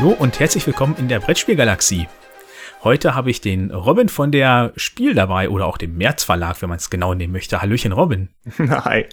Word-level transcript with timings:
Hallo 0.00 0.16
und 0.18 0.40
herzlich 0.40 0.66
willkommen 0.66 0.96
in 0.96 1.08
der 1.08 1.20
Brettspielgalaxie. 1.20 2.08
Heute 2.82 3.14
habe 3.14 3.28
ich 3.28 3.42
den 3.42 3.70
Robin 3.70 4.08
von 4.08 4.32
der 4.32 4.72
Spiel 4.74 5.12
dabei 5.12 5.50
oder 5.50 5.66
auch 5.66 5.76
dem 5.76 5.98
März 5.98 6.24
Verlag, 6.24 6.62
wenn 6.62 6.70
man 6.70 6.78
es 6.78 6.88
genau 6.88 7.12
nehmen 7.12 7.34
möchte. 7.34 7.60
Hallöchen 7.60 7.92
Robin. 7.92 8.30
Hi. 8.58 9.04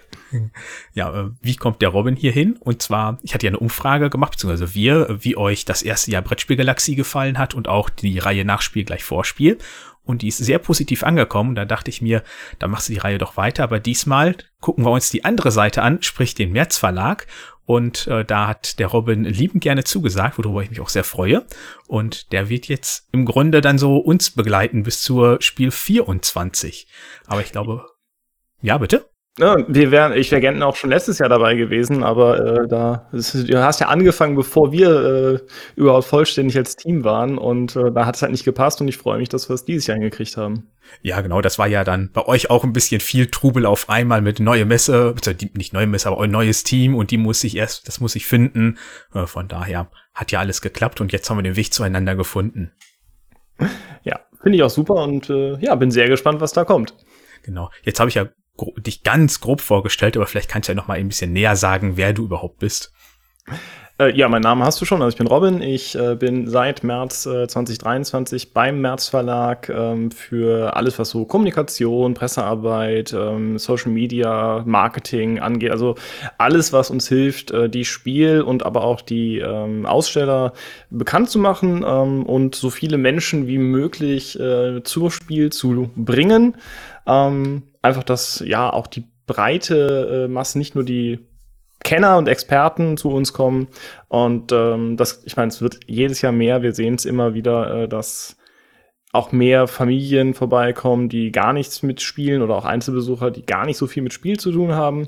Ja, 0.93 1.13
äh, 1.13 1.29
wie 1.41 1.55
kommt 1.55 1.81
der 1.81 1.89
Robin 1.89 2.15
hier 2.15 2.31
hin? 2.31 2.57
Und 2.59 2.81
zwar, 2.81 3.19
ich 3.21 3.33
hatte 3.33 3.45
ja 3.45 3.51
eine 3.51 3.59
Umfrage 3.59 4.09
gemacht, 4.09 4.31
beziehungsweise 4.31 4.73
wir, 4.73 5.17
wie 5.21 5.37
euch 5.37 5.65
das 5.65 5.81
erste 5.81 6.11
Jahr 6.11 6.21
Brettspielgalaxie 6.21 6.95
gefallen 6.95 7.37
hat 7.37 7.53
und 7.53 7.67
auch 7.67 7.89
die 7.89 8.19
Reihe 8.19 8.45
Nachspiel 8.45 8.83
gleich 8.83 9.03
Vorspiel. 9.03 9.57
Und 10.03 10.21
die 10.21 10.29
ist 10.29 10.37
sehr 10.37 10.59
positiv 10.59 11.03
angekommen. 11.03 11.53
Da 11.53 11.65
dachte 11.65 11.89
ich 11.89 12.01
mir, 12.01 12.23
da 12.59 12.67
machst 12.67 12.87
du 12.87 12.93
die 12.93 12.99
Reihe 12.99 13.17
doch 13.17 13.35
weiter. 13.35 13.63
Aber 13.63 13.79
diesmal 13.79 14.37
gucken 14.61 14.85
wir 14.85 14.91
uns 14.91 15.09
die 15.09 15.25
andere 15.25 15.51
Seite 15.51 15.81
an, 15.81 16.01
sprich 16.01 16.33
den 16.33 16.53
März 16.53 16.77
Verlag. 16.77 17.27
Und 17.65 18.07
äh, 18.07 18.23
da 18.23 18.47
hat 18.47 18.79
der 18.79 18.87
Robin 18.87 19.25
liebend 19.25 19.61
gerne 19.61 19.83
zugesagt, 19.83 20.37
worüber 20.37 20.63
ich 20.63 20.69
mich 20.69 20.79
auch 20.79 20.87
sehr 20.87 21.03
freue. 21.03 21.45
Und 21.87 22.31
der 22.31 22.47
wird 22.47 22.69
jetzt 22.69 23.09
im 23.11 23.25
Grunde 23.25 23.59
dann 23.59 23.77
so 23.77 23.97
uns 23.97 24.31
begleiten 24.31 24.83
bis 24.83 25.01
zur 25.01 25.41
Spiel 25.41 25.71
24. 25.71 26.87
Aber 27.25 27.41
ich 27.41 27.51
glaube, 27.51 27.85
ja, 28.61 28.77
bitte? 28.77 29.09
Ja, 29.39 29.55
wir 29.67 29.91
wären, 29.91 30.13
ich 30.13 30.31
wäre 30.31 30.41
gerne 30.41 30.65
auch 30.65 30.75
schon 30.75 30.89
letztes 30.89 31.19
Jahr 31.19 31.29
dabei 31.29 31.53
gewesen, 31.53 32.03
aber 32.03 32.63
äh, 32.63 32.67
da 32.67 33.07
ist, 33.11 33.35
du 33.35 33.63
hast 33.63 33.79
ja 33.79 33.87
angefangen, 33.87 34.35
bevor 34.35 34.71
wir 34.71 34.89
äh, 34.89 35.39
überhaupt 35.75 36.05
vollständig 36.05 36.57
als 36.57 36.75
Team 36.75 37.03
waren 37.03 37.37
und 37.37 37.75
äh, 37.75 37.91
da 37.91 38.07
hat 38.07 38.15
es 38.15 38.23
halt 38.23 38.31
nicht 38.31 38.45
gepasst 38.45 38.81
und 38.81 38.87
ich 38.87 38.97
freue 38.97 39.19
mich, 39.19 39.29
dass 39.29 39.47
wir 39.47 39.53
es 39.53 39.63
dieses 39.63 39.85
Jahr 39.85 39.95
hingekriegt 39.95 40.37
haben. 40.37 40.71
Ja, 41.03 41.21
genau, 41.21 41.41
das 41.41 41.59
war 41.59 41.67
ja 41.67 41.83
dann 41.83 42.09
bei 42.13 42.25
euch 42.25 42.49
auch 42.49 42.63
ein 42.63 42.73
bisschen 42.73 42.99
viel 42.99 43.27
Trubel 43.27 43.67
auf 43.67 43.89
einmal 43.89 44.21
mit 44.21 44.39
neue 44.39 44.65
Messe, 44.65 45.13
nicht 45.53 45.71
neue 45.71 45.85
Messe, 45.85 46.07
aber 46.07 46.23
ein 46.23 46.31
neues 46.31 46.63
Team 46.63 46.95
und 46.95 47.11
die 47.11 47.17
muss 47.17 47.43
ich 47.43 47.57
erst, 47.57 47.87
das 47.87 47.99
muss 47.99 48.15
ich 48.15 48.25
finden. 48.25 48.79
Äh, 49.13 49.27
von 49.27 49.47
daher 49.47 49.91
hat 50.15 50.31
ja 50.31 50.39
alles 50.39 50.61
geklappt 50.61 50.99
und 50.99 51.11
jetzt 51.11 51.29
haben 51.29 51.37
wir 51.37 51.43
den 51.43 51.55
Weg 51.55 51.71
zueinander 51.71 52.15
gefunden. 52.15 52.71
Ja, 54.03 54.19
finde 54.41 54.57
ich 54.57 54.63
auch 54.63 54.71
super 54.71 54.95
und 54.95 55.29
äh, 55.29 55.57
ja, 55.59 55.75
bin 55.75 55.91
sehr 55.91 56.09
gespannt, 56.09 56.41
was 56.41 56.53
da 56.53 56.65
kommt. 56.65 56.95
Genau. 57.43 57.69
Jetzt 57.83 57.99
habe 57.99 58.09
ich 58.09 58.15
ja 58.15 58.27
dich 58.77 59.03
ganz 59.03 59.39
grob 59.39 59.61
vorgestellt, 59.61 60.17
aber 60.17 60.27
vielleicht 60.27 60.49
kannst 60.49 60.69
du 60.69 60.73
ja 60.73 60.75
noch 60.75 60.87
mal 60.87 60.97
ein 60.97 61.07
bisschen 61.07 61.33
näher 61.33 61.55
sagen, 61.55 61.97
wer 61.97 62.13
du 62.13 62.25
überhaupt 62.25 62.59
bist. 62.59 62.91
Äh, 63.99 64.15
ja, 64.15 64.29
mein 64.29 64.43
Name 64.43 64.63
hast 64.63 64.79
du 64.79 64.85
schon. 64.85 65.01
Also 65.01 65.15
ich 65.15 65.17
bin 65.17 65.25
Robin. 65.25 65.61
Ich 65.61 65.95
äh, 65.95 66.15
bin 66.15 66.47
seit 66.47 66.83
März 66.83 67.25
äh, 67.25 67.47
2023 67.47 68.53
beim 68.53 68.79
März 68.79 69.07
Verlag 69.07 69.69
ähm, 69.69 70.11
für 70.11 70.75
alles, 70.75 70.99
was 70.99 71.09
so 71.09 71.25
Kommunikation, 71.25 72.13
Pressearbeit, 72.13 73.13
ähm, 73.13 73.57
Social 73.57 73.91
Media, 73.91 74.61
Marketing 74.67 75.39
angeht. 75.39 75.71
Also 75.71 75.95
alles, 76.37 76.73
was 76.73 76.91
uns 76.91 77.07
hilft, 77.07 77.49
äh, 77.49 77.69
die 77.69 77.85
Spiel 77.85 78.41
und 78.41 78.63
aber 78.63 78.83
auch 78.83 79.01
die 79.01 79.39
ähm, 79.39 79.87
Aussteller 79.87 80.53
bekannt 80.91 81.31
zu 81.31 81.39
machen 81.39 81.83
ähm, 81.87 82.23
und 82.23 82.53
so 82.53 82.69
viele 82.69 82.99
Menschen 82.99 83.47
wie 83.47 83.57
möglich 83.57 84.39
äh, 84.39 84.83
zur 84.83 85.09
Spiel 85.09 85.51
zu 85.51 85.89
bringen. 85.95 86.55
Ähm, 87.07 87.63
einfach, 87.87 88.03
dass 88.03 88.43
ja 88.45 88.71
auch 88.71 88.87
die 88.87 89.05
breite 89.25 90.25
äh, 90.25 90.27
Masse, 90.27 90.57
nicht 90.57 90.75
nur 90.75 90.83
die 90.83 91.19
Kenner 91.83 92.17
und 92.17 92.27
Experten 92.27 92.97
zu 92.97 93.09
uns 93.09 93.33
kommen. 93.33 93.67
Und 94.07 94.51
ähm, 94.51 94.97
das, 94.97 95.23
ich 95.25 95.37
meine, 95.37 95.49
es 95.49 95.61
wird 95.61 95.79
jedes 95.85 96.21
Jahr 96.21 96.31
mehr. 96.31 96.61
Wir 96.61 96.73
sehen 96.73 96.95
es 96.95 97.05
immer 97.05 97.33
wieder, 97.33 97.83
äh, 97.83 97.87
dass 97.87 98.37
auch 99.13 99.31
mehr 99.31 99.67
Familien 99.67 100.33
vorbeikommen, 100.33 101.09
die 101.09 101.31
gar 101.31 101.53
nichts 101.53 101.81
mit 101.81 102.01
Spielen 102.01 102.41
oder 102.41 102.55
auch 102.55 102.65
Einzelbesucher, 102.65 103.31
die 103.31 103.45
gar 103.45 103.65
nicht 103.65 103.77
so 103.77 103.87
viel 103.87 104.03
mit 104.03 104.13
Spiel 104.13 104.37
zu 104.37 104.51
tun 104.51 104.73
haben 104.73 105.07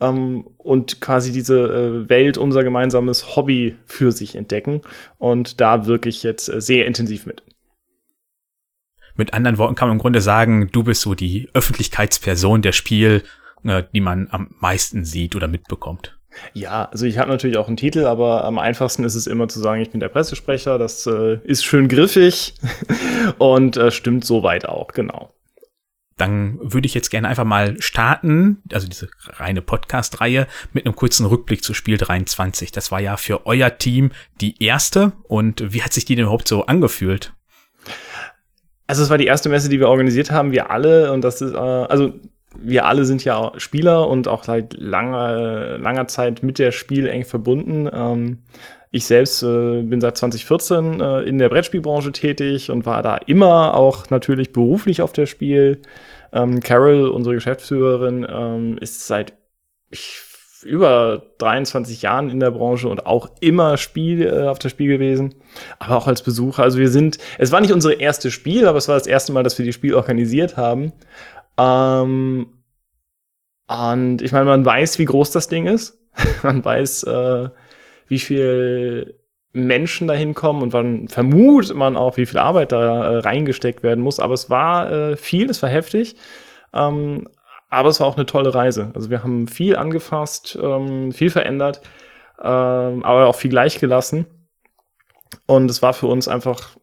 ähm, 0.00 0.46
und 0.58 1.00
quasi 1.00 1.32
diese 1.32 1.58
äh, 1.58 2.08
Welt, 2.08 2.36
unser 2.36 2.62
gemeinsames 2.62 3.36
Hobby 3.36 3.76
für 3.86 4.12
sich 4.12 4.36
entdecken. 4.36 4.82
Und 5.16 5.60
da 5.60 5.86
wirklich 5.86 6.22
jetzt 6.22 6.48
äh, 6.48 6.60
sehr 6.60 6.86
intensiv 6.86 7.26
mit. 7.26 7.42
Mit 9.18 9.34
anderen 9.34 9.58
Worten 9.58 9.74
kann 9.74 9.88
man 9.88 9.96
im 9.96 10.00
Grunde 10.00 10.20
sagen, 10.20 10.70
du 10.70 10.84
bist 10.84 11.02
so 11.02 11.14
die 11.14 11.50
Öffentlichkeitsperson 11.52 12.62
der 12.62 12.70
Spiel, 12.70 13.24
äh, 13.64 13.82
die 13.92 14.00
man 14.00 14.28
am 14.30 14.54
meisten 14.60 15.04
sieht 15.04 15.34
oder 15.34 15.48
mitbekommt. 15.48 16.16
Ja, 16.54 16.84
also 16.84 17.04
ich 17.04 17.18
habe 17.18 17.28
natürlich 17.28 17.56
auch 17.56 17.66
einen 17.66 17.76
Titel, 17.76 18.04
aber 18.04 18.44
am 18.44 18.60
einfachsten 18.60 19.02
ist 19.02 19.16
es 19.16 19.26
immer 19.26 19.48
zu 19.48 19.58
sagen, 19.58 19.82
ich 19.82 19.90
bin 19.90 19.98
der 19.98 20.08
Pressesprecher. 20.08 20.78
Das 20.78 21.04
äh, 21.08 21.40
ist 21.42 21.64
schön 21.64 21.88
griffig 21.88 22.54
und 23.38 23.76
äh, 23.76 23.90
stimmt 23.90 24.24
soweit 24.24 24.68
auch, 24.68 24.92
genau. 24.92 25.34
Dann 26.16 26.58
würde 26.60 26.86
ich 26.86 26.94
jetzt 26.94 27.10
gerne 27.10 27.26
einfach 27.26 27.44
mal 27.44 27.80
starten, 27.80 28.62
also 28.72 28.86
diese 28.86 29.08
reine 29.26 29.62
Podcast-Reihe, 29.62 30.46
mit 30.72 30.86
einem 30.86 30.94
kurzen 30.94 31.26
Rückblick 31.26 31.64
zu 31.64 31.74
Spiel 31.74 31.96
23. 31.96 32.70
Das 32.70 32.92
war 32.92 33.00
ja 33.00 33.16
für 33.16 33.46
euer 33.46 33.78
Team 33.78 34.12
die 34.40 34.62
erste. 34.62 35.12
Und 35.24 35.72
wie 35.72 35.82
hat 35.82 35.92
sich 35.92 36.04
die 36.04 36.14
denn 36.14 36.24
überhaupt 36.24 36.46
so 36.46 36.66
angefühlt? 36.66 37.32
Also 38.88 39.02
es 39.02 39.10
war 39.10 39.18
die 39.18 39.26
erste 39.26 39.48
Messe, 39.48 39.68
die 39.68 39.78
wir 39.78 39.88
organisiert 39.88 40.30
haben, 40.32 40.50
wir 40.50 40.70
alle. 40.70 41.12
Und 41.12 41.22
das 41.22 41.40
ist, 41.40 41.54
äh, 41.54 41.56
also 41.56 42.14
wir 42.58 42.86
alle 42.86 43.04
sind 43.04 43.24
ja 43.24 43.52
Spieler 43.58 44.08
und 44.08 44.26
auch 44.26 44.44
seit 44.44 44.74
langer, 44.74 45.78
langer 45.78 46.08
Zeit 46.08 46.42
mit 46.42 46.58
der 46.58 46.72
Spiel 46.72 47.06
eng 47.06 47.24
verbunden. 47.24 47.88
Ähm, 47.92 48.38
ich 48.90 49.04
selbst 49.04 49.42
äh, 49.42 49.82
bin 49.82 50.00
seit 50.00 50.16
2014 50.16 51.00
äh, 51.00 51.20
in 51.20 51.38
der 51.38 51.50
Brettspielbranche 51.50 52.12
tätig 52.12 52.70
und 52.70 52.86
war 52.86 53.02
da 53.02 53.18
immer 53.18 53.74
auch 53.74 54.08
natürlich 54.08 54.52
beruflich 54.52 55.02
auf 55.02 55.12
der 55.12 55.26
Spiel. 55.26 55.82
Ähm, 56.32 56.60
Carol, 56.60 57.08
unsere 57.08 57.34
Geschäftsführerin, 57.34 58.26
ähm, 58.28 58.78
ist 58.78 59.06
seit 59.06 59.34
ich, 59.90 60.20
über 60.68 61.22
23 61.38 62.02
Jahren 62.02 62.30
in 62.30 62.40
der 62.40 62.50
Branche 62.50 62.88
und 62.88 63.06
auch 63.06 63.30
immer 63.40 63.76
Spiel 63.76 64.26
äh, 64.26 64.48
auf 64.48 64.58
der 64.58 64.68
Spiel 64.68 64.88
gewesen, 64.88 65.34
aber 65.78 65.96
auch 65.96 66.06
als 66.06 66.22
Besucher. 66.22 66.62
Also 66.62 66.78
wir 66.78 66.90
sind, 66.90 67.18
es 67.38 67.50
war 67.50 67.60
nicht 67.60 67.72
unsere 67.72 67.94
erste 67.94 68.30
Spiel, 68.30 68.66
aber 68.66 68.78
es 68.78 68.88
war 68.88 68.96
das 68.96 69.06
erste 69.06 69.32
Mal, 69.32 69.42
dass 69.42 69.58
wir 69.58 69.64
die 69.64 69.72
Spiel 69.72 69.94
organisiert 69.94 70.56
haben. 70.56 70.92
Ähm, 71.58 72.46
und 73.66 74.22
ich 74.22 74.32
meine, 74.32 74.44
man 74.44 74.64
weiß, 74.64 74.98
wie 74.98 75.04
groß 75.04 75.30
das 75.30 75.48
Ding 75.48 75.66
ist. 75.66 75.98
man 76.42 76.64
weiß, 76.64 77.04
äh, 77.04 77.48
wie 78.06 78.18
viel 78.18 79.18
Menschen 79.52 80.08
da 80.08 80.14
hinkommen 80.14 80.62
und 80.62 80.74
dann 80.74 81.08
vermutet 81.08 81.74
man 81.74 81.96
auch, 81.96 82.16
wie 82.16 82.26
viel 82.26 82.38
Arbeit 82.38 82.72
da 82.72 83.12
äh, 83.12 83.18
reingesteckt 83.18 83.82
werden 83.82 84.02
muss. 84.02 84.20
Aber 84.20 84.34
es 84.34 84.50
war 84.50 84.90
äh, 84.92 85.16
viel, 85.16 85.50
es 85.50 85.62
war 85.62 85.70
heftig. 85.70 86.16
Ähm, 86.72 87.28
aber 87.68 87.88
es 87.90 88.00
war 88.00 88.06
auch 88.06 88.16
eine 88.16 88.26
tolle 88.26 88.54
Reise. 88.54 88.90
Also 88.94 89.10
wir 89.10 89.22
haben 89.22 89.48
viel 89.48 89.76
angefasst, 89.76 90.58
ähm, 90.60 91.12
viel 91.12 91.30
verändert, 91.30 91.80
ähm, 92.38 93.04
aber 93.04 93.26
auch 93.26 93.34
viel 93.34 93.50
gleich 93.50 93.78
gelassen. 93.78 94.26
Und 95.46 95.70
es 95.70 95.82
war 95.82 95.92
für 95.92 96.06
uns 96.06 96.28
einfach 96.28 96.76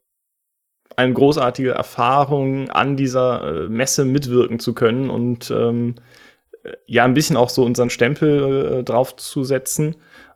eine 0.95 1.13
großartige 1.13 1.71
Erfahrung, 1.71 2.69
an 2.69 2.95
dieser 2.95 3.65
äh, 3.65 3.69
Messe 3.69 4.05
mitwirken 4.05 4.59
zu 4.59 4.73
können 4.73 5.09
und 5.09 5.51
ähm, 5.51 5.95
ja, 6.87 7.03
ein 7.03 7.13
bisschen 7.13 7.37
auch 7.37 7.49
so 7.49 7.63
unseren 7.63 7.89
Stempel 7.89 8.79
äh, 8.79 8.83
draufzusetzen 8.83 9.95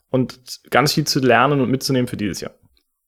und 0.10 0.62
ganz 0.70 0.94
viel 0.94 1.06
zu 1.06 1.20
lernen 1.20 1.62
und 1.62 1.70
mitzunehmen 1.72 2.08
für 2.08 2.18
dieses 2.18 2.42
Jahr. 2.42 2.52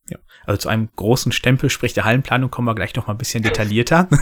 Ja, 0.09 0.17
also 0.45 0.57
zu 0.57 0.69
einem 0.69 0.89
großen 0.95 1.31
Stempel, 1.31 1.69
sprich 1.69 1.93
der 1.93 2.05
Hallenplanung, 2.05 2.49
kommen 2.49 2.67
wir 2.67 2.75
gleich 2.75 2.95
noch 2.95 3.07
mal 3.07 3.13
ein 3.13 3.17
bisschen 3.17 3.43
detaillierter. 3.43 4.07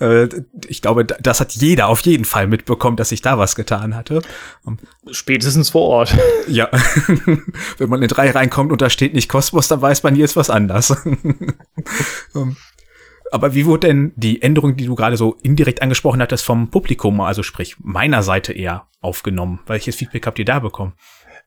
Äh, 0.00 0.28
ich 0.66 0.82
glaube, 0.82 1.04
das 1.04 1.40
hat 1.40 1.52
jeder 1.52 1.88
auf 1.88 2.00
jeden 2.00 2.24
Fall 2.24 2.46
mitbekommen, 2.46 2.96
dass 2.96 3.10
sich 3.10 3.22
da 3.22 3.38
was 3.38 3.54
getan 3.54 3.94
hatte. 3.94 4.22
Spätestens 5.10 5.70
vor 5.70 5.82
Ort. 5.82 6.16
Ja, 6.48 6.68
wenn 7.78 7.88
man 7.88 8.02
in 8.02 8.08
drei 8.08 8.30
reinkommt 8.30 8.72
und 8.72 8.82
da 8.82 8.90
steht 8.90 9.14
nicht 9.14 9.28
Kosmos, 9.28 9.68
dann 9.68 9.80
weiß 9.80 10.02
man, 10.02 10.14
hier 10.14 10.24
ist 10.24 10.34
was 10.34 10.50
anders. 10.50 10.96
Aber 13.30 13.54
wie 13.54 13.64
wurde 13.64 13.86
denn 13.86 14.12
die 14.16 14.42
Änderung, 14.42 14.76
die 14.76 14.84
du 14.86 14.94
gerade 14.94 15.16
so 15.16 15.38
indirekt 15.42 15.80
angesprochen 15.80 16.20
hattest, 16.20 16.44
vom 16.44 16.70
Publikum, 16.70 17.20
also 17.20 17.42
sprich 17.42 17.76
meiner 17.78 18.22
Seite 18.22 18.52
eher 18.52 18.88
aufgenommen? 19.00 19.60
Welches 19.66 19.96
Feedback 19.96 20.26
habt 20.26 20.38
ihr 20.38 20.44
da 20.44 20.58
bekommen? 20.58 20.92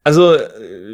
Also, 0.07 0.37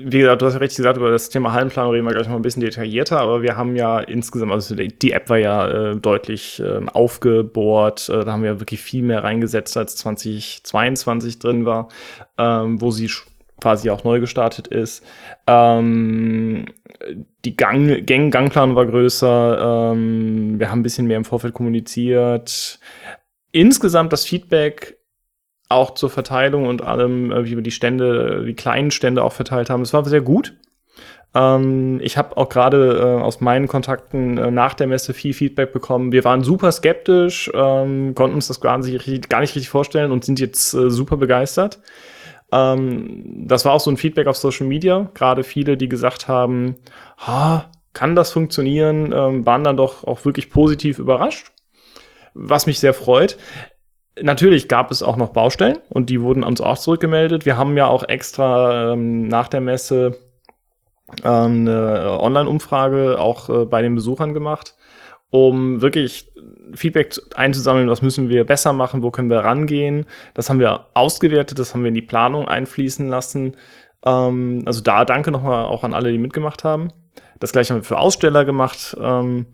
wie 0.05 0.19
gesagt, 0.19 0.41
du 0.41 0.45
hast 0.45 0.53
ja 0.53 0.59
richtig 0.59 0.77
gesagt, 0.77 0.95
über 0.95 1.11
das 1.11 1.27
Thema 1.27 1.51
Hallenplanung 1.51 1.91
reden 1.91 2.05
wir 2.05 2.13
gleich 2.13 2.29
noch 2.29 2.35
ein 2.37 2.41
bisschen 2.41 2.61
detaillierter, 2.61 3.19
aber 3.19 3.41
wir 3.41 3.57
haben 3.57 3.75
ja 3.75 3.99
insgesamt, 3.99 4.53
also 4.53 4.73
die 4.73 5.11
App 5.11 5.29
war 5.29 5.37
ja 5.37 5.91
äh, 5.91 5.95
deutlich 5.97 6.61
äh, 6.61 6.79
aufgebohrt, 6.93 8.07
äh, 8.07 8.23
da 8.23 8.31
haben 8.31 8.43
wir 8.43 8.61
wirklich 8.61 8.79
viel 8.79 9.03
mehr 9.03 9.25
reingesetzt, 9.25 9.75
als 9.75 9.97
2022 9.97 11.39
drin 11.39 11.65
war, 11.65 11.89
ähm, 12.37 12.79
wo 12.79 12.91
sie 12.91 13.09
quasi 13.59 13.89
auch 13.89 14.05
neu 14.05 14.21
gestartet 14.21 14.69
ist. 14.69 15.03
Ähm, 15.45 16.67
die 17.43 17.57
Gang, 17.57 18.05
Gang, 18.05 18.31
Gangplan 18.31 18.75
war 18.75 18.85
größer, 18.85 19.91
ähm, 19.91 20.57
wir 20.57 20.71
haben 20.71 20.79
ein 20.79 20.83
bisschen 20.83 21.07
mehr 21.07 21.17
im 21.17 21.25
Vorfeld 21.25 21.53
kommuniziert. 21.53 22.79
Insgesamt 23.51 24.13
das 24.13 24.23
Feedback 24.23 25.00
auch 25.71 25.93
zur 25.93 26.09
Verteilung 26.09 26.67
und 26.67 26.81
allem, 26.81 27.31
äh, 27.31 27.45
wie 27.45 27.55
wir 27.55 27.63
die 27.63 27.71
Stände, 27.71 28.43
die 28.45 28.53
kleinen 28.53 28.91
Stände 28.91 29.23
auch 29.23 29.33
verteilt 29.33 29.69
haben. 29.69 29.81
Es 29.81 29.93
war 29.93 30.05
sehr 30.05 30.21
gut. 30.21 30.53
Ähm, 31.33 31.99
ich 32.01 32.17
habe 32.17 32.35
auch 32.37 32.49
gerade 32.49 32.97
äh, 32.97 33.21
aus 33.21 33.41
meinen 33.41 33.67
Kontakten 33.67 34.37
äh, 34.37 34.51
nach 34.51 34.73
der 34.73 34.87
Messe 34.87 35.13
viel 35.13 35.33
Feedback 35.33 35.71
bekommen. 35.71 36.11
Wir 36.11 36.23
waren 36.23 36.43
super 36.43 36.71
skeptisch, 36.71 37.49
ähm, 37.53 38.13
konnten 38.15 38.35
uns 38.35 38.47
das 38.47 38.59
gar 38.59 38.77
nicht, 38.77 39.29
gar 39.29 39.39
nicht 39.39 39.55
richtig 39.55 39.69
vorstellen 39.69 40.11
und 40.11 40.25
sind 40.25 40.39
jetzt 40.39 40.73
äh, 40.73 40.89
super 40.89 41.17
begeistert. 41.17 41.79
Ähm, 42.51 43.45
das 43.47 43.63
war 43.63 43.73
auch 43.73 43.79
so 43.79 43.89
ein 43.89 43.97
Feedback 43.97 44.27
auf 44.27 44.37
Social 44.37 44.67
Media. 44.67 45.09
Gerade 45.13 45.43
viele, 45.43 45.77
die 45.77 45.87
gesagt 45.87 46.27
haben, 46.27 46.75
ha, 47.17 47.69
kann 47.93 48.15
das 48.15 48.31
funktionieren, 48.31 49.13
ähm, 49.13 49.45
waren 49.45 49.63
dann 49.63 49.77
doch 49.77 50.03
auch 50.03 50.25
wirklich 50.25 50.49
positiv 50.49 50.99
überrascht, 50.99 51.51
was 52.33 52.65
mich 52.65 52.79
sehr 52.79 52.93
freut. 52.93 53.37
Natürlich 54.19 54.67
gab 54.67 54.91
es 54.91 55.03
auch 55.03 55.15
noch 55.15 55.29
Baustellen 55.29 55.77
und 55.89 56.09
die 56.09 56.21
wurden 56.21 56.43
uns 56.43 56.59
auch 56.59 56.77
zurückgemeldet. 56.77 57.45
Wir 57.45 57.57
haben 57.57 57.77
ja 57.77 57.87
auch 57.87 58.03
extra 58.03 58.93
ähm, 58.93 59.27
nach 59.27 59.47
der 59.47 59.61
Messe 59.61 60.17
ähm, 61.23 61.67
eine 61.67 62.19
Online-Umfrage 62.19 63.19
auch 63.19 63.49
äh, 63.49 63.65
bei 63.65 63.81
den 63.81 63.95
Besuchern 63.95 64.33
gemacht, 64.33 64.75
um 65.29 65.81
wirklich 65.81 66.29
Feedback 66.73 67.15
einzusammeln, 67.35 67.89
was 67.89 68.01
müssen 68.01 68.29
wir 68.29 68.45
besser 68.45 68.73
machen, 68.73 69.01
wo 69.01 69.11
können 69.11 69.29
wir 69.29 69.39
rangehen. 69.39 70.05
Das 70.33 70.49
haben 70.49 70.59
wir 70.59 70.87
ausgewertet, 70.93 71.59
das 71.59 71.73
haben 71.73 71.83
wir 71.83 71.89
in 71.89 71.95
die 71.95 72.01
Planung 72.01 72.47
einfließen 72.47 73.07
lassen. 73.07 73.55
Ähm, 74.05 74.63
also 74.65 74.81
da 74.81 75.05
danke 75.05 75.31
nochmal 75.31 75.65
auch 75.65 75.83
an 75.83 75.93
alle, 75.93 76.11
die 76.11 76.17
mitgemacht 76.17 76.63
haben. 76.63 76.89
Das 77.39 77.51
gleiche 77.53 77.73
haben 77.73 77.81
wir 77.81 77.85
für 77.85 77.99
Aussteller 77.99 78.45
gemacht. 78.45 78.95
Ähm, 78.99 79.47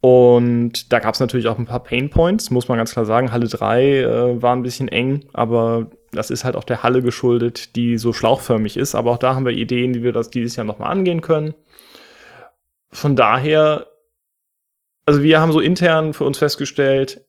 und 0.00 0.92
da 0.92 0.98
gab 0.98 1.14
es 1.14 1.20
natürlich 1.20 1.46
auch 1.48 1.58
ein 1.58 1.66
paar 1.66 1.82
Pain 1.82 2.08
Points, 2.08 2.50
muss 2.50 2.68
man 2.68 2.78
ganz 2.78 2.92
klar 2.92 3.04
sagen. 3.04 3.32
Halle 3.32 3.48
3 3.48 3.98
äh, 3.98 4.42
war 4.42 4.56
ein 4.56 4.62
bisschen 4.62 4.88
eng, 4.88 5.26
aber 5.34 5.90
das 6.12 6.30
ist 6.30 6.44
halt 6.44 6.56
auch 6.56 6.64
der 6.64 6.82
Halle 6.82 7.02
geschuldet, 7.02 7.76
die 7.76 7.98
so 7.98 8.12
schlauchförmig 8.12 8.78
ist. 8.78 8.94
Aber 8.94 9.10
auch 9.10 9.18
da 9.18 9.34
haben 9.34 9.44
wir 9.44 9.52
Ideen, 9.52 9.94
wie 9.94 10.02
wir 10.02 10.12
das 10.12 10.30
dieses 10.30 10.56
Jahr 10.56 10.64
nochmal 10.64 10.90
angehen 10.90 11.20
können. 11.20 11.54
Von 12.90 13.14
daher, 13.14 13.86
also 15.04 15.22
wir 15.22 15.40
haben 15.40 15.52
so 15.52 15.60
intern 15.60 16.14
für 16.14 16.24
uns 16.24 16.38
festgestellt, 16.38 17.24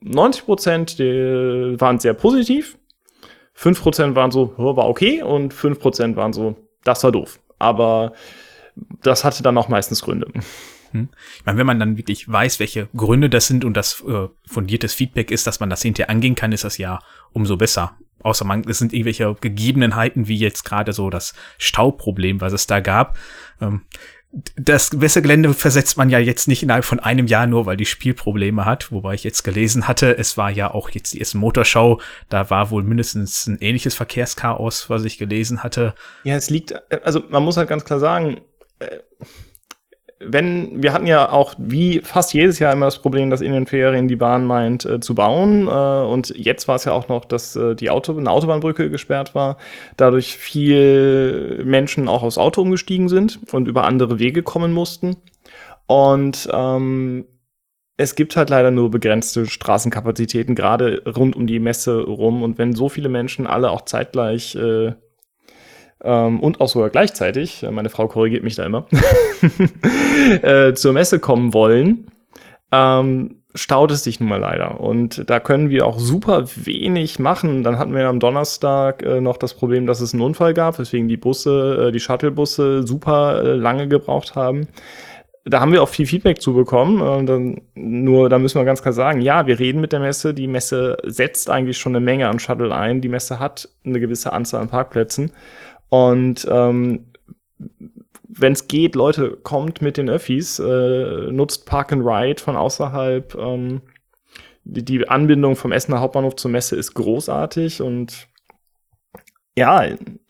90 0.00 0.44
Prozent 0.44 0.98
waren 0.98 1.98
sehr 1.98 2.14
positiv, 2.14 2.78
5 3.54 3.80
Prozent 3.80 4.16
waren 4.16 4.30
so, 4.30 4.54
war 4.56 4.88
okay 4.88 5.22
und 5.22 5.54
5 5.54 5.78
Prozent 5.78 6.16
waren 6.16 6.32
so, 6.32 6.56
das 6.84 7.02
war 7.04 7.12
doof. 7.12 7.38
Aber 7.58 8.12
das 9.02 9.24
hatte 9.24 9.42
dann 9.42 9.56
auch 9.56 9.68
meistens 9.68 10.02
Gründe. 10.02 10.28
Hm. 10.92 11.08
Ich 11.36 11.46
meine, 11.46 11.58
wenn 11.58 11.66
man 11.66 11.80
dann 11.80 11.96
wirklich 11.96 12.30
weiß, 12.30 12.60
welche 12.60 12.88
Gründe 12.96 13.30
das 13.30 13.46
sind 13.46 13.64
und 13.64 13.76
das 13.76 14.02
äh, 14.06 14.28
fundiertes 14.46 14.94
Feedback 14.94 15.30
ist, 15.30 15.46
dass 15.46 15.60
man 15.60 15.70
das 15.70 15.82
hinterher 15.82 16.10
angehen 16.10 16.34
kann, 16.34 16.52
ist 16.52 16.64
das 16.64 16.78
ja 16.78 17.00
umso 17.32 17.56
besser. 17.56 17.96
Außer 18.20 18.44
man, 18.44 18.64
es 18.68 18.78
sind 18.78 18.92
irgendwelche 18.92 19.36
Gegebenheiten, 19.40 20.26
wie 20.26 20.38
jetzt 20.38 20.64
gerade 20.64 20.92
so 20.92 21.08
das 21.08 21.34
Stauproblem, 21.56 22.40
was 22.40 22.52
es 22.52 22.66
da 22.66 22.80
gab. 22.80 23.16
Ähm, 23.60 23.82
das 24.56 24.92
Messegelände 24.92 25.54
versetzt 25.54 25.96
man 25.96 26.10
ja 26.10 26.18
jetzt 26.18 26.48
nicht 26.48 26.62
innerhalb 26.62 26.84
von 26.84 27.00
einem 27.00 27.26
Jahr 27.26 27.46
nur, 27.46 27.64
weil 27.64 27.78
die 27.78 27.86
Spielprobleme 27.86 28.66
hat, 28.66 28.92
wobei 28.92 29.14
ich 29.14 29.24
jetzt 29.24 29.42
gelesen 29.42 29.88
hatte, 29.88 30.18
es 30.18 30.36
war 30.36 30.50
ja 30.50 30.70
auch 30.70 30.90
jetzt 30.90 31.14
die 31.14 31.18
erste 31.18 31.38
Motorshow, 31.38 32.00
da 32.28 32.50
war 32.50 32.70
wohl 32.70 32.82
mindestens 32.82 33.46
ein 33.46 33.58
ähnliches 33.60 33.94
Verkehrschaos, 33.94 34.90
was 34.90 35.04
ich 35.04 35.16
gelesen 35.16 35.62
hatte. 35.62 35.94
Ja, 36.24 36.36
es 36.36 36.50
liegt, 36.50 36.74
also 37.04 37.22
man 37.30 37.42
muss 37.42 37.56
halt 37.56 37.70
ganz 37.70 37.86
klar 37.86 38.00
sagen, 38.00 38.42
äh, 38.80 38.98
wenn, 40.20 40.82
wir 40.82 40.92
hatten 40.92 41.06
ja 41.06 41.30
auch 41.30 41.54
wie 41.58 42.00
fast 42.00 42.34
jedes 42.34 42.58
Jahr 42.58 42.72
immer 42.72 42.86
das 42.86 42.98
Problem, 42.98 43.30
dass 43.30 43.40
in 43.40 43.52
den 43.52 43.66
Ferien 43.66 44.08
die 44.08 44.16
Bahn 44.16 44.46
meint 44.46 44.84
äh, 44.84 45.00
zu 45.00 45.14
bauen. 45.14 45.68
Äh, 45.68 45.70
und 45.70 46.30
jetzt 46.36 46.66
war 46.66 46.76
es 46.76 46.84
ja 46.84 46.92
auch 46.92 47.08
noch, 47.08 47.24
dass 47.24 47.54
äh, 47.54 47.76
die 47.76 47.90
Auto, 47.90 48.16
eine 48.16 48.30
Autobahnbrücke 48.30 48.90
gesperrt 48.90 49.34
war. 49.34 49.58
Dadurch 49.96 50.36
viel 50.36 51.62
Menschen 51.64 52.08
auch 52.08 52.22
aufs 52.22 52.38
Auto 52.38 52.62
umgestiegen 52.62 53.08
sind 53.08 53.38
und 53.52 53.68
über 53.68 53.84
andere 53.84 54.18
Wege 54.18 54.42
kommen 54.42 54.72
mussten. 54.72 55.16
Und 55.86 56.48
ähm, 56.52 57.24
es 57.96 58.14
gibt 58.14 58.36
halt 58.36 58.50
leider 58.50 58.70
nur 58.70 58.90
begrenzte 58.90 59.46
Straßenkapazitäten, 59.46 60.54
gerade 60.54 61.02
rund 61.04 61.36
um 61.36 61.46
die 61.46 61.60
Messe 61.60 62.00
rum. 62.00 62.42
Und 62.42 62.58
wenn 62.58 62.74
so 62.74 62.88
viele 62.88 63.08
Menschen 63.08 63.46
alle 63.46 63.70
auch 63.70 63.82
zeitgleich 63.82 64.56
äh, 64.56 64.92
ähm, 66.02 66.40
und 66.40 66.60
auch 66.60 66.68
sogar 66.68 66.90
gleichzeitig, 66.90 67.62
äh, 67.62 67.70
meine 67.70 67.88
Frau 67.88 68.08
korrigiert 68.08 68.44
mich 68.44 68.54
da 68.54 68.64
immer, 68.64 68.86
äh, 70.42 70.74
zur 70.74 70.92
Messe 70.92 71.18
kommen 71.18 71.54
wollen, 71.54 72.06
ähm, 72.72 73.38
staut 73.54 73.90
es 73.90 74.04
sich 74.04 74.20
nun 74.20 74.28
mal 74.28 74.40
leider. 74.40 74.80
Und 74.80 75.28
da 75.28 75.40
können 75.40 75.70
wir 75.70 75.86
auch 75.86 75.98
super 75.98 76.44
wenig 76.54 77.18
machen. 77.18 77.64
Dann 77.64 77.78
hatten 77.78 77.94
wir 77.94 78.08
am 78.08 78.20
Donnerstag 78.20 79.02
äh, 79.02 79.20
noch 79.20 79.36
das 79.36 79.54
Problem, 79.54 79.86
dass 79.86 80.00
es 80.00 80.12
einen 80.12 80.22
Unfall 80.22 80.54
gab, 80.54 80.78
weswegen 80.78 81.08
die 81.08 81.16
Busse, 81.16 81.88
äh, 81.88 81.92
die 81.92 82.00
Shuttlebusse 82.00 82.86
super 82.86 83.42
äh, 83.42 83.54
lange 83.54 83.88
gebraucht 83.88 84.36
haben. 84.36 84.68
Da 85.44 85.60
haben 85.60 85.72
wir 85.72 85.82
auch 85.82 85.88
viel 85.88 86.06
Feedback 86.06 86.42
zu 86.42 86.52
bekommen. 86.52 87.26
Äh, 87.28 87.62
nur, 87.74 88.28
da 88.28 88.38
müssen 88.38 88.60
wir 88.60 88.64
ganz 88.64 88.82
klar 88.82 88.92
sagen, 88.92 89.22
ja, 89.22 89.46
wir 89.46 89.58
reden 89.58 89.80
mit 89.80 89.92
der 89.92 90.00
Messe. 90.00 90.34
Die 90.34 90.46
Messe 90.46 90.98
setzt 91.04 91.48
eigentlich 91.48 91.78
schon 91.78 91.96
eine 91.96 92.04
Menge 92.04 92.28
an 92.28 92.38
Shuttle 92.38 92.74
ein. 92.74 93.00
Die 93.00 93.08
Messe 93.08 93.38
hat 93.38 93.68
eine 93.84 93.98
gewisse 93.98 94.32
Anzahl 94.32 94.60
an 94.60 94.68
Parkplätzen. 94.68 95.32
Und 95.88 96.46
ähm, 96.50 97.06
wenn 98.28 98.52
es 98.52 98.68
geht, 98.68 98.94
Leute, 98.94 99.38
kommt 99.42 99.82
mit 99.82 99.96
den 99.96 100.08
Öffis, 100.08 100.58
äh, 100.58 101.32
nutzt 101.32 101.66
Park 101.66 101.92
and 101.92 102.04
Ride 102.04 102.42
von 102.42 102.56
außerhalb. 102.56 103.34
Ähm, 103.34 103.82
die, 104.64 104.84
die 104.84 105.08
Anbindung 105.08 105.56
vom 105.56 105.72
Essener 105.72 106.00
Hauptbahnhof 106.00 106.36
zur 106.36 106.50
Messe 106.50 106.76
ist 106.76 106.94
großartig 106.94 107.80
und 107.80 108.28
ja, 109.56 109.82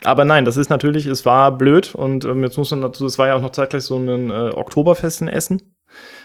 aber 0.04 0.24
nein, 0.24 0.46
das 0.46 0.56
ist 0.56 0.70
natürlich, 0.70 1.04
es 1.04 1.26
war 1.26 1.58
blöd 1.58 1.94
und 1.94 2.24
ähm, 2.24 2.42
jetzt 2.44 2.56
muss 2.56 2.70
man 2.70 2.80
dazu, 2.80 3.04
es 3.04 3.18
war 3.18 3.26
ja 3.26 3.34
auch 3.34 3.42
noch 3.42 3.52
zeitgleich 3.52 3.82
so 3.82 3.98
ein 3.98 4.30
äh, 4.30 4.50
Oktoberfest 4.54 5.20
in 5.20 5.28
Essen 5.28 5.74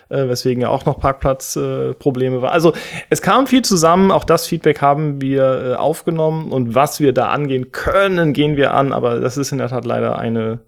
äh, 0.10 0.28
weswegen 0.28 0.62
ja 0.62 0.70
auch 0.70 0.86
noch 0.86 1.00
Parkplatzprobleme 1.00 2.38
äh, 2.38 2.42
war. 2.42 2.52
Also 2.52 2.74
es 3.10 3.22
kam 3.22 3.48
viel 3.48 3.64
zusammen, 3.64 4.12
auch 4.12 4.24
das 4.24 4.48
Feedback 4.48 4.82
haben 4.82 5.22
wir 5.22 5.44
äh, 5.44 5.76
aufgenommen 5.76 6.52
und 6.52 6.76
was 6.76 7.00
wir 7.00 7.14
da 7.14 7.30
angehen 7.30 7.72
können, 7.72 8.34
gehen 8.34 8.58
wir 8.58 8.74
an, 8.74 8.94
aber 8.94 9.20
das 9.20 9.38
ist 9.38 9.52
in 9.52 9.58
der 9.58 9.70
Tat 9.70 9.86
leider 9.86 10.18
eine 10.18 10.60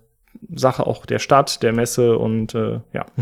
Sache 0.54 0.86
auch 0.86 1.06
der 1.06 1.20
Stadt, 1.20 1.64
der 1.64 1.74
Messe 1.74 2.18
und 2.18 2.56
äh, 2.56 2.80
ja. 2.94 3.06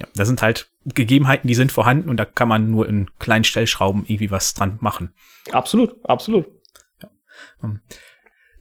Ja, 0.00 0.08
das 0.16 0.26
sind 0.26 0.42
halt 0.42 0.68
Gegebenheiten, 0.86 1.46
die 1.46 1.54
sind 1.54 1.70
vorhanden 1.70 2.08
und 2.08 2.16
da 2.16 2.24
kann 2.24 2.48
man 2.48 2.70
nur 2.70 2.88
in 2.88 3.08
kleinen 3.20 3.44
Stellschrauben 3.44 4.02
irgendwie 4.06 4.30
was 4.30 4.52
dran 4.52 4.78
machen. 4.80 5.14
Absolut, 5.52 5.94
absolut. 6.04 6.46
Ja. 7.00 7.10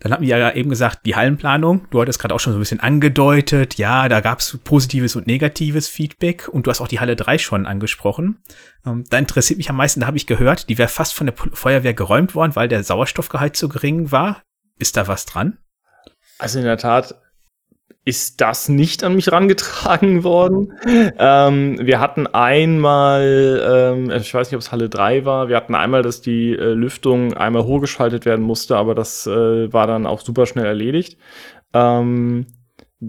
Dann 0.03 0.11
hatten 0.11 0.23
wir 0.23 0.37
ja 0.37 0.51
eben 0.51 0.69
gesagt, 0.69 1.05
die 1.05 1.15
Hallenplanung. 1.15 1.87
Du 1.89 2.01
hattest 2.01 2.19
gerade 2.19 2.35
auch 2.35 2.39
schon 2.39 2.51
so 2.51 2.59
ein 2.59 2.61
bisschen 2.61 2.81
angedeutet. 2.81 3.77
Ja, 3.77 4.09
da 4.09 4.19
gab 4.19 4.39
es 4.39 4.59
positives 4.61 5.15
und 5.15 5.27
negatives 5.27 5.87
Feedback. 5.87 6.49
Und 6.49 6.67
du 6.67 6.71
hast 6.71 6.81
auch 6.81 6.89
die 6.89 6.99
Halle 6.99 7.15
3 7.15 7.37
schon 7.37 7.65
angesprochen. 7.65 8.37
Ähm, 8.85 9.05
da 9.09 9.17
interessiert 9.17 9.57
mich 9.57 9.69
am 9.69 9.77
meisten, 9.77 10.01
da 10.01 10.07
habe 10.07 10.17
ich 10.17 10.27
gehört, 10.27 10.67
die 10.67 10.77
wäre 10.77 10.89
fast 10.89 11.13
von 11.13 11.27
der 11.27 11.35
Feuerwehr 11.37 11.93
geräumt 11.93 12.35
worden, 12.35 12.53
weil 12.57 12.67
der 12.67 12.83
Sauerstoffgehalt 12.83 13.55
zu 13.55 13.69
gering 13.69 14.11
war. 14.11 14.43
Ist 14.77 14.97
da 14.97 15.07
was 15.07 15.25
dran? 15.25 15.57
Also 16.37 16.59
in 16.59 16.65
der 16.65 16.77
Tat, 16.77 17.15
ist 18.05 18.41
das 18.41 18.67
nicht 18.67 19.03
an 19.03 19.15
mich 19.15 19.31
rangetragen 19.31 20.23
worden. 20.23 20.73
Ähm, 20.85 21.77
wir 21.81 21.99
hatten 21.99 22.27
einmal, 22.27 23.61
ähm, 23.65 24.11
ich 24.11 24.33
weiß 24.33 24.49
nicht, 24.49 24.55
ob 24.55 24.61
es 24.61 24.71
Halle 24.71 24.89
3 24.89 25.25
war, 25.25 25.47
wir 25.47 25.55
hatten 25.55 25.75
einmal, 25.75 26.01
dass 26.01 26.21
die 26.21 26.51
äh, 26.51 26.73
Lüftung 26.73 27.33
einmal 27.33 27.63
hochgeschaltet 27.63 28.25
werden 28.25 28.43
musste, 28.43 28.75
aber 28.75 28.93
das 28.93 29.25
äh, 29.25 29.71
war 29.71 29.87
dann 29.87 30.05
auch 30.05 30.21
super 30.21 30.45
schnell 30.45 30.65
erledigt. 30.65 31.17
Ähm, 31.73 32.47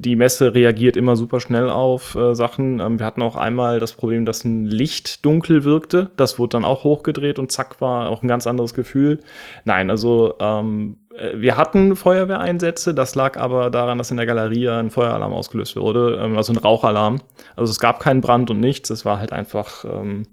die 0.00 0.16
Messe 0.16 0.54
reagiert 0.54 0.96
immer 0.96 1.14
super 1.16 1.40
schnell 1.40 1.70
auf 1.70 2.14
äh, 2.14 2.34
Sachen. 2.34 2.80
Ähm, 2.80 2.98
wir 2.98 3.06
hatten 3.06 3.22
auch 3.22 3.36
einmal 3.36 3.78
das 3.80 3.92
Problem, 3.92 4.24
dass 4.24 4.44
ein 4.44 4.64
Licht 4.64 5.24
dunkel 5.24 5.64
wirkte. 5.64 6.10
Das 6.16 6.38
wurde 6.38 6.50
dann 6.50 6.64
auch 6.64 6.84
hochgedreht 6.84 7.38
und 7.38 7.52
zack 7.52 7.80
war 7.80 8.08
auch 8.08 8.22
ein 8.22 8.28
ganz 8.28 8.46
anderes 8.46 8.74
Gefühl. 8.74 9.20
Nein, 9.64 9.90
also 9.90 10.34
ähm, 10.40 10.98
äh, 11.16 11.32
wir 11.36 11.56
hatten 11.56 11.96
Feuerwehreinsätze, 11.96 12.94
das 12.94 13.14
lag 13.14 13.36
aber 13.36 13.70
daran, 13.70 13.98
dass 13.98 14.10
in 14.10 14.16
der 14.16 14.26
Galerie 14.26 14.68
ein 14.68 14.90
Feueralarm 14.90 15.32
ausgelöst 15.32 15.76
wurde, 15.76 16.18
ähm, 16.20 16.36
also 16.36 16.52
ein 16.52 16.58
Rauchalarm. 16.58 17.20
Also 17.56 17.70
es 17.70 17.78
gab 17.78 18.00
keinen 18.00 18.20
Brand 18.20 18.50
und 18.50 18.60
nichts, 18.60 18.90
es 18.90 19.04
war 19.04 19.18
halt 19.18 19.32
einfach, 19.32 19.84
ähm, 19.84 20.24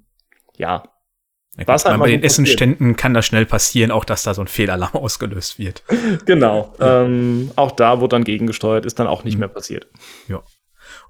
ja. 0.57 0.83
Ja 1.61 1.67
Was 1.67 1.85
halt 1.85 1.99
bei 1.99 2.09
den 2.09 2.23
Essenständen 2.23 2.95
kann 2.95 3.13
das 3.13 3.25
schnell 3.25 3.45
passieren, 3.45 3.91
auch 3.91 4.05
dass 4.05 4.23
da 4.23 4.33
so 4.33 4.41
ein 4.41 4.47
Fehlalarm 4.47 4.93
ausgelöst 4.93 5.59
wird. 5.59 5.83
genau. 6.25 6.73
Ähm, 6.79 7.51
auch 7.55 7.71
da 7.71 7.99
wurde 7.99 8.15
dann 8.15 8.23
gegengesteuert, 8.23 8.85
ist 8.85 8.99
dann 8.99 9.07
auch 9.07 9.23
nicht 9.23 9.35
mhm. 9.35 9.41
mehr 9.41 9.49
passiert. 9.49 9.87
Ja 10.27 10.43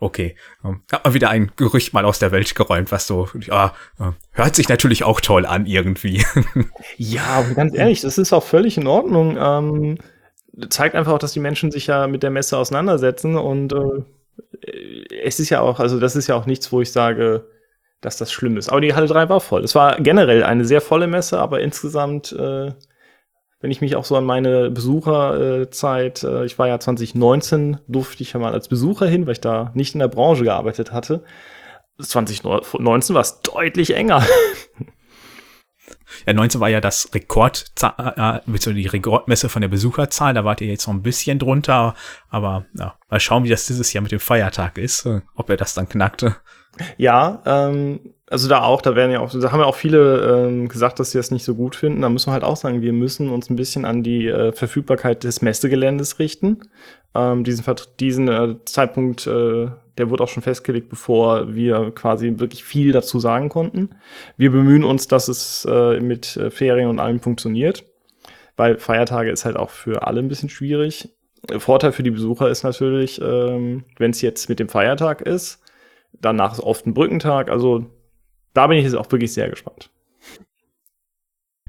okay, 0.02 0.36
ähm, 0.66 0.82
hat 0.92 1.06
mal 1.06 1.14
wieder 1.14 1.30
ein 1.30 1.52
Gerücht 1.56 1.94
mal 1.94 2.06
aus 2.06 2.20
der 2.20 2.32
Welt 2.32 2.54
geräumt, 2.56 2.92
was 2.92 3.08
so, 3.08 3.30
ja, 3.40 3.74
äh, 4.00 4.12
hört 4.32 4.56
sich 4.56 4.68
natürlich 4.68 5.04
auch 5.04 5.22
toll 5.22 5.46
an 5.46 5.66
irgendwie. 5.66 6.24
ja, 6.98 7.44
ganz 7.56 7.76
ehrlich, 7.76 8.02
das 8.02 8.18
ist 8.18 8.34
auch 8.34 8.44
völlig 8.44 8.78
in 8.78 8.88
Ordnung. 8.88 9.38
Ähm, 9.40 9.98
zeigt 10.70 10.96
einfach 10.96 11.14
auch, 11.14 11.20
dass 11.20 11.34
die 11.34 11.40
Menschen 11.40 11.72
sich 11.72 11.88
ja 11.88 12.08
mit 12.08 12.24
der 12.24 12.32
Messe 12.32 12.58
auseinandersetzen 12.58 13.36
und 13.38 13.74
äh, 13.74 14.04
es 15.24 15.40
ist 15.40 15.50
ja 15.50 15.62
auch, 15.62 15.80
also 15.80 16.00
das 16.00 16.16
ist 16.16 16.28
ja 16.28 16.36
auch 16.36 16.46
nichts, 16.46 16.72
wo 16.72 16.82
ich 16.82 16.92
sage, 16.92 17.48
dass 18.02 18.18
das 18.18 18.32
schlimm 18.32 18.58
ist. 18.58 18.70
Aber 18.70 18.82
die 18.82 18.94
Halle 18.94 19.08
3 19.08 19.30
war 19.30 19.40
voll. 19.40 19.64
Es 19.64 19.76
war 19.76 19.98
generell 20.02 20.44
eine 20.44 20.66
sehr 20.66 20.82
volle 20.82 21.08
Messe, 21.08 21.40
aber 21.40 21.62
insgesamt 21.62 22.32
äh, 22.34 22.72
wenn 23.62 23.72
ich 23.72 23.82
mich 23.82 23.96
auch 23.96 24.06
so 24.06 24.16
an 24.16 24.26
meine 24.26 24.72
Besucherzeit, 24.72 26.24
äh, 26.24 26.46
ich 26.46 26.58
war 26.58 26.68
ja 26.68 26.80
2019, 26.80 27.78
durfte 27.88 28.24
ich 28.24 28.34
ja 28.34 28.40
mal 28.40 28.54
als 28.54 28.68
Besucher 28.68 29.08
hin, 29.08 29.26
weil 29.26 29.34
ich 29.34 29.42
da 29.42 29.72
nicht 29.76 29.94
in 29.94 30.00
der 30.00 30.08
Branche 30.08 30.44
gearbeitet 30.44 30.92
hatte. 30.92 31.24
2019 32.00 33.14
war 33.14 33.22
es 33.22 33.42
deutlich 33.42 33.96
enger. 33.96 34.26
Ja, 36.26 36.34
19 36.34 36.60
war 36.60 36.70
ja 36.70 36.82
das 36.82 37.10
Rekord, 37.14 37.72
äh, 37.82 38.40
die 38.74 38.88
Rekordmesse 38.88 39.50
von 39.50 39.62
der 39.62 39.70
Besucherzahl. 39.70 40.34
Da 40.34 40.44
wart 40.44 40.62
ihr 40.62 40.68
jetzt 40.68 40.86
noch 40.86 40.94
ein 40.94 41.02
bisschen 41.02 41.40
drunter. 41.40 41.96
Aber 42.30 42.66
ja, 42.78 42.96
mal 43.10 43.20
schauen, 43.20 43.44
wie 43.44 43.50
das 43.50 43.66
dieses 43.66 43.94
Jahr 43.94 44.02
mit 44.02 44.12
dem 44.12 44.20
Feiertag 44.20 44.78
ist, 44.78 45.06
äh, 45.06 45.22
ob 45.36 45.50
er 45.50 45.58
das 45.58 45.74
dann 45.74 45.88
knackte. 45.88 46.36
Ja, 46.98 47.42
ähm, 47.46 48.00
also 48.32 48.48
da 48.48 48.64
auch, 48.64 48.82
da 48.82 48.96
werden 48.96 49.12
ja 49.12 49.20
auch, 49.20 49.30
da 49.30 49.52
haben 49.52 49.60
ja 49.60 49.66
auch 49.66 49.76
viele 49.76 50.48
ähm, 50.48 50.70
gesagt, 50.70 51.00
dass 51.00 51.12
sie 51.12 51.18
das 51.18 51.32
nicht 51.32 51.44
so 51.44 51.54
gut 51.54 51.76
finden. 51.76 52.02
Da 52.02 52.10
müssen 52.10 52.30
wir 52.30 52.34
halt 52.34 52.46
auch 52.46 52.56
sagen, 52.56 52.82
wir 52.82 52.94
müssen 52.94 53.30
uns 53.30 53.50
ein 53.50 53.58
bisschen 53.58 53.84
an 53.84 54.04
die 54.04 54.28
äh, 54.28 54.54
Verfügbarkeit 54.54 55.24
des 55.26 55.42
Messegeländes 55.42 56.18
richten. 56.18 56.62
Ähm, 57.14 57.44
diesen 57.44 57.66
diesen 58.00 58.28
äh, 58.30 58.56
Zeitpunkt, 58.64 59.28
äh, 59.28 59.68
der 59.98 60.10
wurde 60.10 60.24
auch 60.24 60.30
schon 60.30 60.44
festgelegt, 60.44 60.88
bevor 60.88 61.54
wir 61.54 61.92
quasi 61.92 62.40
wirklich 62.40 62.64
viel 62.64 62.94
dazu 62.94 63.20
sagen 63.20 63.50
konnten. 63.50 63.90
Wir 64.38 64.52
bemühen 64.52 64.86
uns, 64.86 65.10
dass 65.10 65.28
es 65.28 65.68
äh, 65.70 66.00
mit 66.00 66.38
äh, 66.38 66.50
Ferien 66.50 66.90
und 66.90 67.00
allem 67.00 67.20
funktioniert, 67.20 67.84
weil 68.56 68.78
Feiertage 68.78 69.30
ist 69.30 69.44
halt 69.44 69.58
auch 69.58 69.72
für 69.72 70.08
alle 70.08 70.22
ein 70.22 70.30
bisschen 70.30 70.50
schwierig. 70.50 71.10
Vorteil 71.58 71.92
für 71.92 72.04
die 72.04 72.12
Besucher 72.12 72.50
ist 72.50 72.64
natürlich, 72.64 73.20
ähm, 73.22 73.84
wenn 73.98 74.12
es 74.12 74.22
jetzt 74.22 74.48
mit 74.48 74.60
dem 74.60 74.70
Feiertag 74.70 75.22
ist, 75.22 75.61
danach 76.14 76.54
ist 76.54 76.60
oft 76.60 76.86
ein 76.86 76.94
Brückentag, 76.94 77.50
also 77.50 77.86
da 78.54 78.68
bin 78.68 78.78
ich 78.78 78.84
jetzt 78.84 78.96
auch 78.96 79.12
wirklich 79.12 79.34
sehr 79.34 79.50
gespannt. 79.50 79.90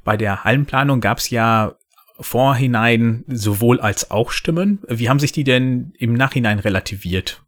Bei 0.04 0.16
der 0.16 0.44
Hallenplanung 0.44 1.00
gab 1.00 1.18
es 1.18 1.30
ja 1.30 1.76
vorhinein 2.18 3.24
sowohl 3.28 3.80
als 3.80 4.10
auch 4.10 4.30
Stimmen. 4.30 4.80
Wie 4.88 5.08
haben 5.08 5.18
sich 5.18 5.32
die 5.32 5.44
denn 5.44 5.92
im 5.98 6.14
Nachhinein 6.14 6.58
relativiert? 6.58 7.42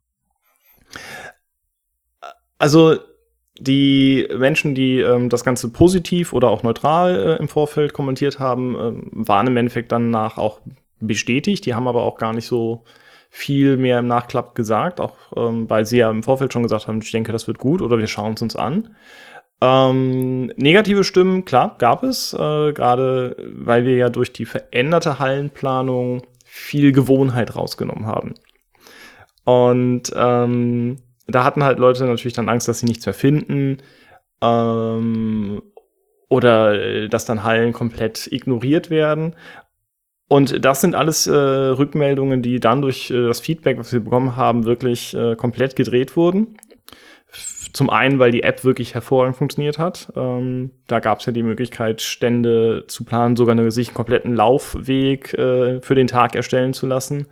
Also 2.58 2.98
die 3.58 4.28
Menschen, 4.36 4.74
die 4.74 5.00
ähm, 5.00 5.28
das 5.28 5.44
Ganze 5.44 5.70
positiv 5.70 6.32
oder 6.32 6.48
auch 6.48 6.62
neutral 6.62 7.16
äh, 7.16 7.36
im 7.36 7.48
Vorfeld 7.48 7.92
kommentiert 7.92 8.38
haben, 8.38 8.74
äh, 8.74 8.92
waren 9.12 9.46
im 9.46 9.56
Endeffekt 9.56 9.92
danach 9.92 10.38
auch 10.38 10.60
bestätigt. 11.00 11.66
Die 11.66 11.74
haben 11.74 11.86
aber 11.86 12.02
auch 12.02 12.18
gar 12.18 12.32
nicht 12.32 12.46
so 12.46 12.84
viel 13.36 13.76
mehr 13.76 13.98
im 13.98 14.06
Nachklapp 14.06 14.54
gesagt, 14.54 15.00
auch 15.00 15.16
ähm, 15.36 15.68
weil 15.68 15.84
sie 15.84 15.98
ja 15.98 16.08
im 16.08 16.22
Vorfeld 16.22 16.52
schon 16.52 16.62
gesagt 16.62 16.86
haben, 16.86 17.00
ich 17.02 17.10
denke, 17.10 17.32
das 17.32 17.48
wird 17.48 17.58
gut 17.58 17.82
oder 17.82 17.98
wir 17.98 18.06
schauen 18.06 18.34
es 18.34 18.42
uns 18.42 18.54
an. 18.54 18.94
Ähm, 19.60 20.52
negative 20.56 21.02
Stimmen, 21.02 21.44
klar, 21.44 21.74
gab 21.78 22.04
es, 22.04 22.32
äh, 22.32 22.72
gerade 22.72 23.36
weil 23.52 23.86
wir 23.86 23.96
ja 23.96 24.08
durch 24.08 24.32
die 24.32 24.44
veränderte 24.44 25.18
Hallenplanung 25.18 26.22
viel 26.44 26.92
Gewohnheit 26.92 27.56
rausgenommen 27.56 28.06
haben. 28.06 28.34
Und 29.42 30.12
ähm, 30.14 30.98
da 31.26 31.42
hatten 31.42 31.64
halt 31.64 31.80
Leute 31.80 32.04
natürlich 32.04 32.34
dann 32.34 32.48
Angst, 32.48 32.68
dass 32.68 32.78
sie 32.78 32.86
nichts 32.86 33.04
mehr 33.04 33.14
finden 33.14 33.78
ähm, 34.42 35.60
oder 36.28 36.74
äh, 36.74 37.08
dass 37.08 37.24
dann 37.24 37.42
Hallen 37.42 37.72
komplett 37.72 38.28
ignoriert 38.30 38.90
werden. 38.90 39.34
Und 40.28 40.64
das 40.64 40.80
sind 40.80 40.94
alles 40.94 41.26
äh, 41.26 41.32
Rückmeldungen, 41.34 42.42
die 42.42 42.58
dann 42.58 42.82
durch 42.82 43.10
äh, 43.10 43.26
das 43.26 43.40
Feedback, 43.40 43.78
was 43.78 43.92
wir 43.92 44.00
bekommen 44.00 44.36
haben, 44.36 44.64
wirklich 44.64 45.14
äh, 45.14 45.36
komplett 45.36 45.76
gedreht 45.76 46.16
wurden. 46.16 46.56
Zum 47.72 47.90
einen, 47.90 48.18
weil 48.20 48.30
die 48.30 48.44
App 48.44 48.64
wirklich 48.64 48.94
hervorragend 48.94 49.36
funktioniert 49.36 49.78
hat. 49.78 50.12
Ähm, 50.16 50.70
da 50.86 51.00
gab 51.00 51.20
es 51.20 51.26
ja 51.26 51.32
die 51.32 51.42
Möglichkeit, 51.42 52.00
Stände 52.00 52.84
zu 52.86 53.04
planen, 53.04 53.36
sogar 53.36 53.52
eine, 53.52 53.70
sich 53.70 53.88
einen 53.88 53.96
kompletten 53.96 54.34
Laufweg 54.34 55.34
äh, 55.34 55.80
für 55.80 55.94
den 55.94 56.06
Tag 56.06 56.36
erstellen 56.36 56.72
zu 56.72 56.86
lassen. 56.86 57.26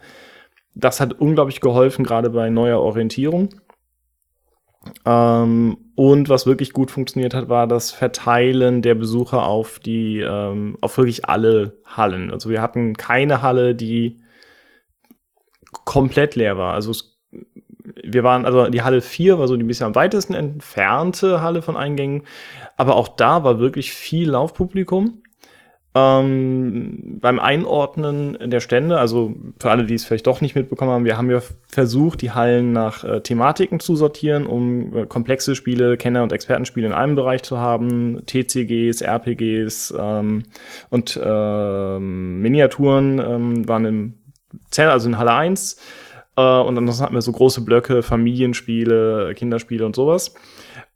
Das 0.75 1.01
hat 1.01 1.21
unglaublich 1.21 1.61
geholfen, 1.61 2.05
gerade 2.05 2.31
bei 2.31 2.51
neuer 2.51 2.81
Orientierung. 2.81 3.51
Ähm, 5.05 5.77
und 5.95 6.29
was 6.29 6.47
wirklich 6.47 6.73
gut 6.73 6.91
funktioniert 6.91 7.35
hat, 7.35 7.49
war 7.49 7.67
das 7.67 7.91
Verteilen 7.91 8.83
der 8.83 8.95
Besucher 8.95 9.45
auf 9.45 9.79
die, 9.79 10.21
ähm, 10.21 10.77
auf 10.81 10.97
wirklich 10.97 11.27
alle 11.27 11.79
Hallen. 11.85 12.31
Also 12.31 12.51
wir 12.51 12.63
hatten 12.63 12.95
keine 12.97 13.43
Halle, 13.43 13.75
die 13.75 14.19
komplett 15.85 16.37
leer 16.37 16.59
war. 16.59 16.75
Also 16.75 16.91
es, 16.91 17.19
wir 18.03 18.23
waren, 18.25 18.47
also 18.47 18.69
die 18.69 18.83
Halle 18.83 19.01
4 19.01 19.39
war 19.39 19.49
so 19.49 19.57
die 19.57 19.65
bisschen 19.65 19.87
am 19.87 19.95
weitesten 19.95 20.35
entfernte 20.35 21.41
Halle 21.41 21.63
von 21.63 21.77
Eingängen. 21.77 22.23
Aber 22.77 22.97
auch 22.97 23.09
da 23.09 23.45
war 23.45 23.59
wirklich 23.59 23.93
viel 23.93 24.31
Laufpublikum. 24.31 25.22
Ähm, 25.95 27.19
beim 27.21 27.39
Einordnen 27.39 28.39
der 28.51 28.61
Stände, 28.61 28.99
also 28.99 29.35
für 29.59 29.71
alle, 29.71 29.85
die 29.85 29.95
es 29.95 30.07
vielleicht 30.07 30.27
doch 30.27 30.41
nicht 30.41 30.55
mitbekommen 30.55 30.91
haben, 30.91 31.05
wir 31.05 31.19
haben 31.19 31.31
ja 31.31 31.43
versucht, 31.69 32.23
die 32.23 32.31
Hallen 32.31 32.73
nach 32.73 33.05
äh, 33.05 33.21
Thematiken 33.21 33.79
zu 33.79 33.95
sortieren, 33.95 34.47
um 34.47 34.97
äh, 34.97 35.07
komplexe 35.07 35.55
Spiele, 35.55 35.99
Kenner- 35.99 36.23
und 36.23 36.33
Expertenspiele 36.33 36.87
in 36.87 36.95
einem 36.95 37.15
Bereich 37.15 37.43
zu 37.43 37.59
haben, 37.59 38.23
TCGs, 38.25 39.03
RPGs 39.03 39.93
ähm, 39.99 40.45
und 40.89 41.21
ähm, 41.23 42.41
Miniaturen 42.41 43.19
ähm, 43.19 43.69
waren 43.69 43.85
im 43.85 44.15
Zell, 44.71 44.89
also 44.89 45.11
in 45.11 45.19
Halle 45.19 45.35
1. 45.35 45.77
Äh, 46.37 46.41
und 46.41 46.79
ansonsten 46.79 47.05
hatten 47.05 47.15
wir 47.15 47.23
so 47.23 47.33
große 47.33 47.61
Blöcke, 47.61 48.03
Familienspiele, 48.03 49.35
Kinderspiele 49.35 49.85
und 49.85 49.95
sowas. 49.95 50.35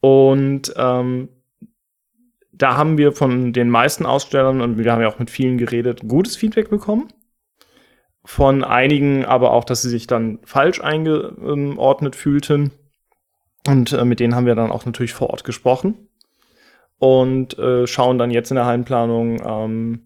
Und 0.00 0.72
ähm, 0.76 1.28
da 2.58 2.76
haben 2.76 2.96
wir 2.96 3.12
von 3.12 3.52
den 3.52 3.68
meisten 3.68 4.06
Ausstellern, 4.06 4.60
und 4.60 4.78
wir 4.78 4.90
haben 4.90 5.02
ja 5.02 5.08
auch 5.08 5.18
mit 5.18 5.30
vielen 5.30 5.58
geredet, 5.58 6.00
gutes 6.08 6.36
Feedback 6.36 6.70
bekommen. 6.70 7.12
Von 8.25 8.64
einigen 8.64 9.25
aber 9.25 9.52
auch, 9.52 9.64
dass 9.64 9.82
sie 9.82 9.90
sich 9.90 10.06
dann 10.06 10.40
falsch 10.42 10.80
eingeordnet 10.80 12.16
fühlten. 12.16 12.72
Und 13.66 13.92
äh, 13.92 14.04
mit 14.04 14.20
denen 14.20 14.34
haben 14.34 14.46
wir 14.46 14.54
dann 14.54 14.72
auch 14.72 14.86
natürlich 14.86 15.12
vor 15.12 15.30
Ort 15.30 15.44
gesprochen. 15.44 16.08
Und 16.98 17.58
äh, 17.58 17.86
schauen 17.86 18.18
dann 18.18 18.30
jetzt 18.30 18.50
in 18.50 18.56
der 18.56 18.64
Hallenplanung, 18.64 19.42
ähm, 19.44 20.00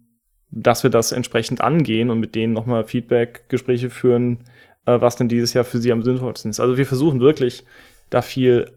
dass 0.51 0.83
wir 0.83 0.89
das 0.89 1.13
entsprechend 1.13 1.61
angehen 1.61 2.09
und 2.09 2.19
mit 2.19 2.35
denen 2.35 2.53
nochmal 2.53 2.83
Feedback-Gespräche 2.83 3.89
führen, 3.89 4.39
äh, 4.85 4.99
was 4.99 5.15
denn 5.15 5.29
dieses 5.29 5.53
Jahr 5.53 5.63
für 5.63 5.77
sie 5.77 5.93
am 5.93 6.03
sinnvollsten 6.03 6.51
ist. 6.51 6.59
Also 6.59 6.77
wir 6.77 6.85
versuchen 6.85 7.21
wirklich, 7.21 7.63
da 8.09 8.21
viel 8.21 8.69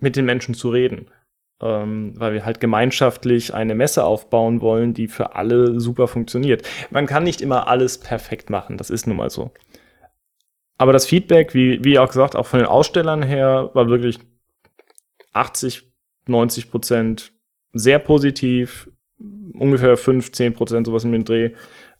mit 0.00 0.16
den 0.16 0.24
Menschen 0.24 0.54
zu 0.54 0.70
reden 0.70 1.06
ähm, 1.60 2.14
weil 2.16 2.32
wir 2.32 2.44
halt 2.44 2.60
gemeinschaftlich 2.60 3.54
eine 3.54 3.74
Messe 3.74 4.04
aufbauen 4.04 4.60
wollen, 4.60 4.94
die 4.94 5.08
für 5.08 5.34
alle 5.36 5.80
super 5.80 6.08
funktioniert. 6.08 6.66
Man 6.90 7.06
kann 7.06 7.24
nicht 7.24 7.40
immer 7.40 7.68
alles 7.68 7.98
perfekt 7.98 8.50
machen, 8.50 8.76
das 8.76 8.90
ist 8.90 9.06
nun 9.06 9.16
mal 9.16 9.30
so. 9.30 9.50
Aber 10.78 10.92
das 10.92 11.06
Feedback, 11.06 11.52
wie, 11.54 11.84
wie 11.84 11.98
auch 11.98 12.08
gesagt, 12.08 12.36
auch 12.36 12.46
von 12.46 12.60
den 12.60 12.68
Ausstellern 12.68 13.22
her, 13.22 13.70
war 13.74 13.88
wirklich 13.88 14.18
80, 15.34 15.92
90 16.26 16.70
Prozent 16.70 17.32
sehr 17.72 17.98
positiv, 17.98 18.90
ungefähr 19.52 19.96
5, 19.96 20.32
10 20.32 20.54
Prozent 20.54 20.86
sowas 20.86 21.04
in 21.04 21.12
dem 21.12 21.24
Dreh. 21.24 21.50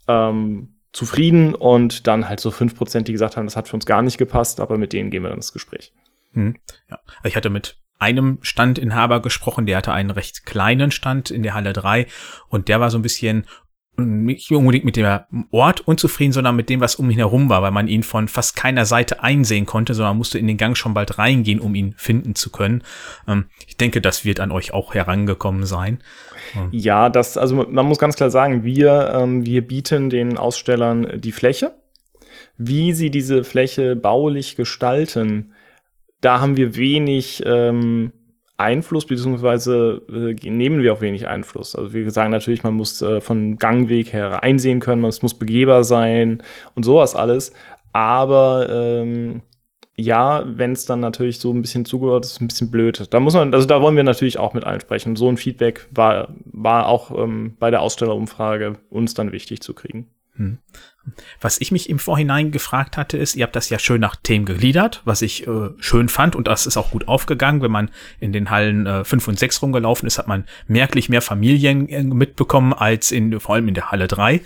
Ähm, 0.09 0.77
zufrieden 0.93 1.55
und 1.55 2.07
dann 2.07 2.29
halt 2.29 2.41
so 2.41 2.51
5 2.51 2.75
Prozent, 2.75 3.07
die 3.07 3.13
gesagt 3.13 3.37
haben, 3.37 3.47
das 3.47 3.57
hat 3.57 3.69
für 3.69 3.77
uns 3.77 3.87
gar 3.87 4.03
nicht 4.03 4.19
gepasst, 4.19 4.61
aber 4.61 4.79
mit 4.79 4.93
denen 4.93 5.11
gehen 5.11 5.23
wir 5.23 5.29
dann 5.29 5.39
ins 5.39 5.53
Gespräch. 5.53 5.93
Hm. 6.33 6.57
Ja. 6.89 6.99
Ich 7.25 7.37
hatte 7.37 7.51
mit 7.51 7.80
einem 8.01 8.39
Standinhaber 8.43 9.21
gesprochen, 9.23 9.67
der 9.67 9.79
hatte 9.79 9.93
einen 9.93 10.11
recht 10.11 10.47
kleinen 10.47 10.91
Stand 10.91 11.31
in 11.31 11.43
der 11.43 11.55
Halle 11.55 11.73
3 11.73 12.07
und 12.49 12.69
der 12.69 12.81
war 12.81 12.91
so 12.91 12.99
ein 12.99 13.03
bisschen 13.03 13.47
nicht 14.07 14.51
unbedingt 14.51 14.85
mit 14.85 14.97
dem 14.97 15.47
Ort 15.51 15.81
unzufrieden, 15.81 16.33
sondern 16.33 16.57
mit 16.57 16.69
dem, 16.69 16.81
was 16.81 16.97
um 16.97 17.11
ihn 17.11 17.19
herum 17.19 17.49
war, 17.49 17.63
weil 17.63 17.71
man 17.71 17.89
ihn 17.89 18.03
von 18.03 18.29
fast 18.29 18.57
keiner 18.57 18.87
Seite 18.87 19.23
einsehen 19.23 19.67
konnte, 19.67 19.95
sondern 19.95 20.17
musste 20.17 20.39
in 20.39 20.47
den 20.47 20.57
Gang 20.57 20.77
schon 20.77 20.95
bald 20.95 21.19
reingehen, 21.19 21.61
um 21.61 21.75
ihn 21.75 21.95
finden 21.97 22.35
zu 22.35 22.51
können. 22.51 22.83
Ähm, 23.29 23.47
ich 23.67 23.77
denke, 23.77 24.01
das 24.01 24.25
wird 24.25 24.41
an 24.41 24.53
euch 24.53 24.73
auch 24.73 24.95
herangekommen 24.95 25.67
sein. 25.67 25.99
Ja, 26.71 27.09
das, 27.09 27.37
also 27.37 27.57
man 27.57 27.87
muss 27.87 27.99
ganz 27.99 28.17
klar 28.17 28.31
sagen, 28.31 28.65
wir, 28.65 29.13
ähm, 29.15 29.45
wir 29.45 29.67
bieten 29.67 30.11
den 30.11 30.39
Ausstellern 30.39 31.21
die 31.21 31.33
Fläche. 31.33 31.75
Wie 32.57 32.93
sie 32.93 33.11
diese 33.11 33.45
Fläche 33.45 33.97
baulich 33.97 34.57
gestalten, 34.57 35.53
da 36.21 36.41
haben 36.41 36.57
wir 36.57 36.77
wenig 36.77 37.43
ähm, 37.47 38.13
Einfluss, 38.57 39.07
beziehungsweise 39.07 40.03
äh, 40.09 40.51
nehmen 40.51 40.83
wir 40.83 40.93
auch 40.93 41.01
wenig 41.01 41.27
Einfluss. 41.27 41.75
Also 41.75 41.93
wir 41.93 42.11
sagen 42.11 42.31
natürlich, 42.31 42.63
man 42.63 42.75
muss 42.75 43.01
äh, 43.03 43.21
von 43.21 43.57
Gangweg 43.57 44.13
her 44.13 44.43
einsehen 44.43 44.81
können, 44.81 45.05
es 45.05 45.23
muss 45.23 45.39
begehbar 45.39 45.83
sein 45.85 46.43
und 46.75 46.85
sowas 46.85 47.17
alles. 47.17 47.53
Aber 47.93 48.69
ähm, 48.71 49.43
ja, 49.97 50.45
wenn 50.47 50.73
es 50.73 50.87
dann 50.87 51.01
natürlich 51.01 51.41
so 51.41 51.53
ein 51.53 51.63
bisschen 51.63 51.85
zugehört, 51.85 52.25
ist 52.25 52.41
ein 52.41 52.49
bisschen 52.49 52.71
blöd. 52.71 53.07
Da 53.11 53.21
muss 53.21 53.35
man, 53.35 53.53
also 53.55 53.67
da 53.67 53.81
wollen 53.83 53.97
wir 53.97 54.03
natürlich 54.03 54.39
auch 54.39 54.55
mit 54.55 54.65
allen 54.65 54.81
sprechen. 54.81 55.17
So 55.17 55.29
ein 55.29 55.37
Feedback 55.37 55.89
war, 55.91 56.35
war 56.45 56.87
auch 56.87 57.11
ähm, 57.17 57.57
bei 57.59 57.71
der 57.71 57.83
Ausstellerumfrage 57.83 58.79
uns 58.91 59.15
dann 59.15 59.33
wichtig 59.33 59.61
zu 59.61 59.75
kriegen. 59.75 60.11
Hm. 60.41 60.59
Was 61.41 61.61
ich 61.61 61.71
mich 61.71 61.91
im 61.91 61.99
Vorhinein 61.99 62.51
gefragt 62.51 62.97
hatte, 62.97 63.19
ist, 63.19 63.37
ihr 63.37 63.45
habt 63.45 63.57
das 63.57 63.69
ja 63.69 63.79
schön 63.79 64.01
nach 64.01 64.17
Themen 64.17 64.47
gegliedert, 64.47 65.03
was 65.05 65.23
ich 65.23 65.47
äh, 65.47 65.71
schön 65.79 66.09
fand 66.09 66.35
und 66.35 66.47
das 66.47 66.67
ist 66.67 66.79
auch 66.79 66.91
gut 66.91 67.09
aufgegangen. 67.09 67.61
Wenn 67.61 67.71
man 67.71 67.91
in 68.21 68.33
den 68.33 68.49
Hallen 68.49 68.87
äh, 68.87 69.05
5 69.05 69.29
und 69.29 69.39
6 69.39 69.61
rumgelaufen 69.63 70.07
ist, 70.07 70.19
hat 70.19 70.29
man 70.29 70.47
merklich 70.67 71.11
mehr 71.11 71.23
Familien 71.23 71.89
äh, 71.89 72.03
mitbekommen 72.03 72.73
als 72.73 73.13
in, 73.13 73.39
vor 73.39 73.55
allem 73.55 73.69
in 73.69 73.75
der 73.75 73.91
Halle 73.91 74.09
3. 74.09 74.41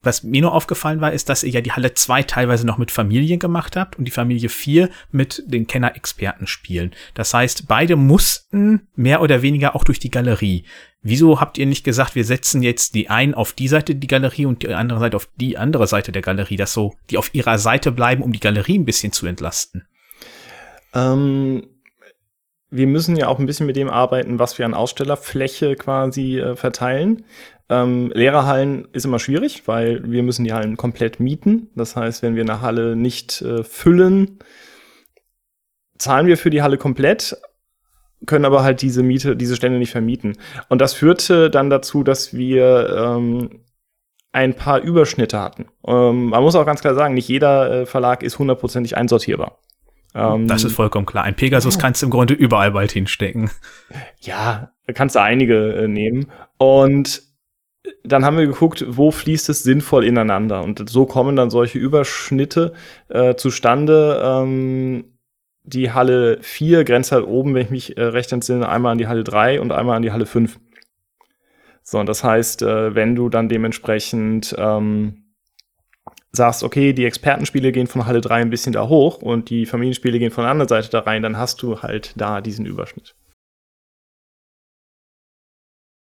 Was 0.00 0.22
mir 0.22 0.40
nur 0.40 0.52
aufgefallen 0.54 1.00
war, 1.00 1.12
ist, 1.12 1.28
dass 1.28 1.42
ihr 1.42 1.50
ja 1.50 1.60
die 1.60 1.72
Halle 1.72 1.92
2 1.92 2.22
teilweise 2.22 2.66
noch 2.66 2.78
mit 2.78 2.90
Familien 2.90 3.40
gemacht 3.40 3.76
habt 3.76 3.98
und 3.98 4.04
die 4.04 4.12
Familie 4.12 4.48
4 4.48 4.88
mit 5.10 5.42
den 5.46 5.66
Kenner-Experten 5.66 6.46
spielen. 6.46 6.92
Das 7.14 7.34
heißt, 7.34 7.66
beide 7.66 7.96
mussten 7.96 8.88
mehr 8.94 9.20
oder 9.20 9.42
weniger 9.42 9.74
auch 9.74 9.82
durch 9.82 9.98
die 9.98 10.10
Galerie. 10.10 10.64
Wieso 11.00 11.40
habt 11.40 11.58
ihr 11.58 11.66
nicht 11.66 11.84
gesagt, 11.84 12.16
wir 12.16 12.24
setzen 12.24 12.62
jetzt 12.62 12.94
die 12.94 13.08
einen 13.08 13.34
auf 13.34 13.52
die 13.52 13.68
Seite 13.68 13.94
die 13.94 14.06
Galerie 14.08 14.46
und 14.46 14.62
die 14.62 14.74
andere 14.74 14.98
Seite 14.98 15.16
auf 15.16 15.28
die 15.36 15.56
andere 15.56 15.86
Seite 15.86 16.10
der 16.10 16.22
Galerie, 16.22 16.56
dass 16.56 16.72
so 16.72 16.94
die 17.10 17.18
auf 17.18 17.32
ihrer 17.34 17.58
Seite 17.58 17.92
bleiben, 17.92 18.22
um 18.22 18.32
die 18.32 18.40
Galerie 18.40 18.78
ein 18.78 18.84
bisschen 18.84 19.12
zu 19.12 19.26
entlasten? 19.26 19.86
Ähm, 20.94 21.62
wir 22.70 22.86
müssen 22.86 23.16
ja 23.16 23.28
auch 23.28 23.38
ein 23.38 23.46
bisschen 23.46 23.66
mit 23.66 23.76
dem 23.76 23.88
arbeiten, 23.88 24.38
was 24.38 24.58
wir 24.58 24.66
an 24.66 24.74
Ausstellerfläche 24.74 25.76
quasi 25.76 26.38
äh, 26.38 26.56
verteilen. 26.56 27.24
Ähm, 27.70 28.10
Lehrerhallen 28.14 28.88
ist 28.92 29.04
immer 29.04 29.18
schwierig, 29.18 29.62
weil 29.66 30.10
wir 30.10 30.22
müssen 30.22 30.44
die 30.44 30.52
Hallen 30.52 30.76
komplett 30.76 31.20
mieten. 31.20 31.70
Das 31.76 31.96
heißt, 31.96 32.22
wenn 32.22 32.34
wir 32.34 32.42
eine 32.42 32.60
Halle 32.60 32.96
nicht 32.96 33.40
äh, 33.42 33.62
füllen, 33.62 34.38
zahlen 35.98 36.26
wir 36.26 36.38
für 36.38 36.50
die 36.50 36.62
Halle 36.62 36.78
komplett, 36.78 37.36
können 38.26 38.44
aber 38.44 38.62
halt 38.62 38.82
diese 38.82 39.02
Miete, 39.02 39.36
diese 39.36 39.56
Stände 39.56 39.78
nicht 39.78 39.92
vermieten. 39.92 40.36
Und 40.68 40.80
das 40.80 40.94
führte 40.94 41.50
dann 41.50 41.70
dazu, 41.70 42.02
dass 42.02 42.34
wir 42.34 42.96
ähm, 42.96 43.60
ein 44.32 44.54
paar 44.54 44.80
Überschnitte 44.80 45.40
hatten. 45.40 45.66
Ähm, 45.86 46.26
man 46.26 46.42
muss 46.42 46.54
auch 46.54 46.66
ganz 46.66 46.80
klar 46.80 46.94
sagen, 46.94 47.14
nicht 47.14 47.28
jeder 47.28 47.70
äh, 47.70 47.86
Verlag 47.86 48.22
ist 48.22 48.38
hundertprozentig 48.38 48.96
einsortierbar. 48.96 49.58
Ähm, 50.14 50.46
das 50.46 50.64
ist 50.64 50.74
vollkommen 50.74 51.06
klar. 51.06 51.24
Ein 51.24 51.36
Pegasus 51.36 51.76
ja. 51.76 51.80
kannst 51.80 52.02
du 52.02 52.06
im 52.06 52.10
Grunde 52.10 52.34
überall 52.34 52.72
bald 52.72 52.92
hinstecken. 52.92 53.50
Ja, 54.20 54.72
kannst 54.94 55.16
du 55.16 55.22
einige 55.22 55.74
äh, 55.74 55.88
nehmen. 55.88 56.30
Und 56.58 57.22
dann 58.04 58.24
haben 58.24 58.36
wir 58.36 58.46
geguckt, 58.46 58.84
wo 58.88 59.10
fließt 59.10 59.48
es 59.48 59.62
sinnvoll 59.62 60.04
ineinander. 60.04 60.62
Und 60.62 60.88
so 60.90 61.06
kommen 61.06 61.36
dann 61.36 61.50
solche 61.50 61.78
Überschnitte 61.78 62.74
äh, 63.08 63.34
zustande. 63.36 64.20
Ähm, 64.22 65.17
die 65.68 65.92
Halle 65.92 66.38
4 66.40 66.84
grenzt 66.84 67.12
halt 67.12 67.26
oben, 67.26 67.54
wenn 67.54 67.62
ich 67.62 67.70
mich 67.70 67.96
äh, 67.96 68.02
recht 68.02 68.32
entsinne, 68.32 68.68
einmal 68.68 68.92
an 68.92 68.98
die 68.98 69.06
Halle 69.06 69.24
3 69.24 69.60
und 69.60 69.72
einmal 69.72 69.96
an 69.96 70.02
die 70.02 70.12
Halle 70.12 70.26
5. 70.26 70.58
So, 71.82 71.98
und 71.98 72.08
das 72.08 72.24
heißt, 72.24 72.62
äh, 72.62 72.94
wenn 72.94 73.14
du 73.14 73.28
dann 73.28 73.48
dementsprechend 73.48 74.54
ähm, 74.58 75.24
sagst, 76.32 76.62
okay, 76.62 76.92
die 76.92 77.04
Expertenspiele 77.04 77.72
gehen 77.72 77.86
von 77.86 78.06
Halle 78.06 78.20
3 78.20 78.42
ein 78.42 78.50
bisschen 78.50 78.72
da 78.72 78.88
hoch 78.88 79.22
und 79.22 79.50
die 79.50 79.66
Familienspiele 79.66 80.18
gehen 80.18 80.30
von 80.30 80.44
der 80.44 80.50
anderen 80.50 80.68
Seite 80.68 80.90
da 80.90 81.00
rein, 81.00 81.22
dann 81.22 81.36
hast 81.36 81.62
du 81.62 81.82
halt 81.82 82.14
da 82.16 82.40
diesen 82.40 82.66
Überschnitt. 82.66 83.14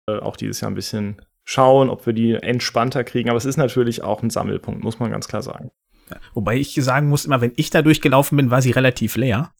Äh, 0.07 0.19
auch 0.19 0.35
dieses 0.35 0.61
Jahr 0.61 0.71
ein 0.71 0.75
bisschen 0.75 1.21
schauen, 1.43 1.89
ob 1.89 2.05
wir 2.05 2.13
die 2.13 2.33
entspannter 2.33 3.03
kriegen, 3.03 3.29
aber 3.29 3.37
es 3.37 3.45
ist 3.45 3.57
natürlich 3.57 4.03
auch 4.03 4.23
ein 4.23 4.29
Sammelpunkt, 4.29 4.83
muss 4.83 4.99
man 4.99 5.11
ganz 5.11 5.27
klar 5.27 5.41
sagen. 5.41 5.71
Wobei 6.33 6.57
ich 6.57 6.75
sagen 6.75 7.09
muss, 7.09 7.25
immer 7.25 7.41
wenn 7.41 7.53
ich 7.55 7.69
da 7.69 7.81
durchgelaufen 7.81 8.35
bin, 8.35 8.51
war 8.51 8.61
sie 8.61 8.71
relativ 8.71 9.15
leer. 9.15 9.51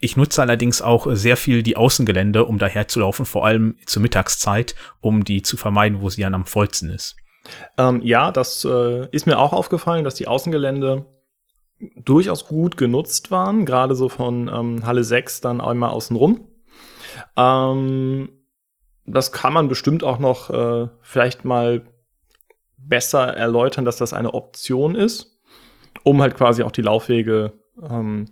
Ich 0.00 0.16
nutze 0.16 0.40
allerdings 0.40 0.80
auch 0.80 1.06
sehr 1.10 1.36
viel 1.36 1.62
die 1.62 1.76
Außengelände, 1.76 2.46
um 2.46 2.58
daher 2.58 2.88
zu 2.88 3.00
laufen, 3.00 3.26
vor 3.26 3.44
allem 3.44 3.76
zur 3.84 4.00
Mittagszeit, 4.00 4.74
um 5.00 5.22
die 5.22 5.42
zu 5.42 5.58
vermeiden, 5.58 6.00
wo 6.00 6.08
sie 6.08 6.22
dann 6.22 6.34
am 6.34 6.46
vollsten 6.46 6.88
ist. 6.88 7.16
Ähm, 7.76 8.00
ja, 8.02 8.32
das 8.32 8.64
äh, 8.64 9.06
ist 9.10 9.26
mir 9.26 9.38
auch 9.38 9.52
aufgefallen, 9.52 10.04
dass 10.04 10.14
die 10.14 10.28
Außengelände 10.28 11.04
durchaus 11.96 12.46
gut 12.46 12.78
genutzt 12.78 13.30
waren, 13.30 13.66
gerade 13.66 13.94
so 13.94 14.08
von 14.08 14.48
ähm, 14.48 14.86
Halle 14.86 15.04
6 15.04 15.42
dann 15.42 15.60
einmal 15.60 15.90
außen 15.90 16.16
rum. 16.16 16.48
Ähm, 17.36 18.30
das 19.04 19.30
kann 19.30 19.52
man 19.52 19.68
bestimmt 19.68 20.02
auch 20.04 20.18
noch 20.18 20.48
äh, 20.48 20.88
vielleicht 21.02 21.44
mal 21.44 21.86
besser 22.78 23.36
erläutern, 23.36 23.84
dass 23.84 23.98
das 23.98 24.14
eine 24.14 24.32
Option 24.32 24.94
ist 24.94 25.35
um 26.06 26.22
halt 26.22 26.36
quasi 26.36 26.62
auch 26.62 26.70
die 26.70 26.82
Laufwege 26.82 27.52
ähm, 27.82 28.26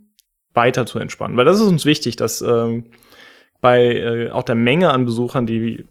weiter 0.53 0.87
zu 0.87 1.01
entspannen. 1.01 1.37
Weil 1.37 1.45
das 1.45 1.57
ist 1.57 1.67
uns 1.67 1.85
wichtig, 1.85 2.15
dass 2.15 2.41
ähm, 2.41 2.85
bei 3.61 3.97
äh, 3.97 4.31
auch 4.31 4.45
der 4.45 4.55
Menge 4.55 4.91
an 4.91 5.05
Besuchern, 5.05 5.45
die 5.45 5.85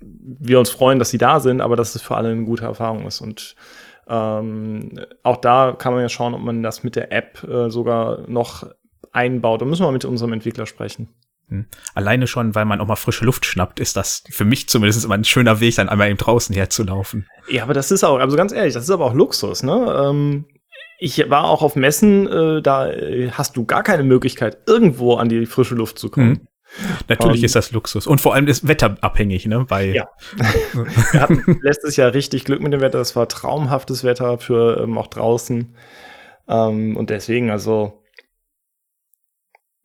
wir 0.00 0.60
uns 0.60 0.70
freuen, 0.70 1.00
dass 1.00 1.10
sie 1.10 1.18
da 1.18 1.40
sind, 1.40 1.60
aber 1.60 1.74
dass 1.74 1.96
es 1.96 2.02
für 2.02 2.14
alle 2.14 2.28
eine 2.28 2.44
gute 2.44 2.64
Erfahrung 2.64 3.08
ist. 3.08 3.20
Und 3.20 3.56
ähm, 4.06 5.00
auch 5.24 5.38
da 5.38 5.74
kann 5.76 5.94
man 5.94 6.02
ja 6.02 6.08
schauen, 6.08 6.32
ob 6.32 6.42
man 6.42 6.62
das 6.62 6.84
mit 6.84 6.94
der 6.94 7.10
App 7.10 7.42
äh, 7.42 7.70
sogar 7.70 8.20
noch 8.30 8.64
einbaut. 9.10 9.62
Da 9.62 9.64
müssen 9.64 9.84
wir 9.84 9.90
mit 9.90 10.04
unserem 10.04 10.32
Entwickler 10.32 10.66
sprechen. 10.66 11.08
Hm. 11.48 11.66
Alleine 11.94 12.28
schon, 12.28 12.54
weil 12.54 12.66
man 12.66 12.80
auch 12.80 12.86
mal 12.86 12.94
frische 12.94 13.24
Luft 13.24 13.46
schnappt, 13.46 13.80
ist 13.80 13.96
das 13.96 14.22
für 14.30 14.44
mich 14.44 14.68
zumindest 14.68 15.04
immer 15.04 15.14
ein 15.14 15.24
schöner 15.24 15.58
Weg, 15.58 15.74
dann 15.74 15.88
einmal 15.88 16.08
eben 16.08 16.18
draußen 16.18 16.54
herzulaufen. 16.54 17.26
Ja, 17.48 17.64
aber 17.64 17.74
das 17.74 17.90
ist 17.90 18.04
auch, 18.04 18.20
also 18.20 18.36
ganz 18.36 18.52
ehrlich, 18.52 18.74
das 18.74 18.84
ist 18.84 18.90
aber 18.90 19.06
auch 19.06 19.14
Luxus, 19.14 19.64
ne? 19.64 20.06
Ähm, 20.08 20.44
ich 20.98 21.28
war 21.30 21.44
auch 21.44 21.62
auf 21.62 21.76
Messen, 21.76 22.26
äh, 22.26 22.62
da 22.62 22.90
äh, 22.90 23.30
hast 23.30 23.56
du 23.56 23.64
gar 23.64 23.82
keine 23.82 24.02
Möglichkeit, 24.02 24.58
irgendwo 24.66 25.14
an 25.14 25.28
die 25.28 25.46
frische 25.46 25.74
Luft 25.74 25.98
zu 25.98 26.08
kommen. 26.10 26.28
Mhm. 26.28 26.48
Natürlich 27.08 27.38
um, 27.38 27.38
ähm, 27.38 27.44
ist 27.44 27.56
das 27.56 27.72
Luxus. 27.72 28.06
Und 28.06 28.20
vor 28.20 28.34
allem 28.34 28.48
ist 28.48 28.66
wetterabhängig, 28.66 29.46
ne? 29.46 29.64
Bei 29.68 29.86
ja. 29.86 30.08
Wir 31.12 31.20
hatten 31.20 31.60
letztes 31.62 31.96
Jahr 31.96 32.12
richtig 32.12 32.44
Glück 32.44 32.60
mit 32.60 32.72
dem 32.72 32.80
Wetter. 32.80 33.00
Es 33.00 33.14
war 33.16 33.28
traumhaftes 33.28 34.04
Wetter 34.04 34.38
für 34.38 34.80
ähm, 34.82 34.98
auch 34.98 35.06
draußen. 35.06 35.74
Ähm, 36.48 36.96
und 36.96 37.10
deswegen, 37.10 37.50
also, 37.50 38.02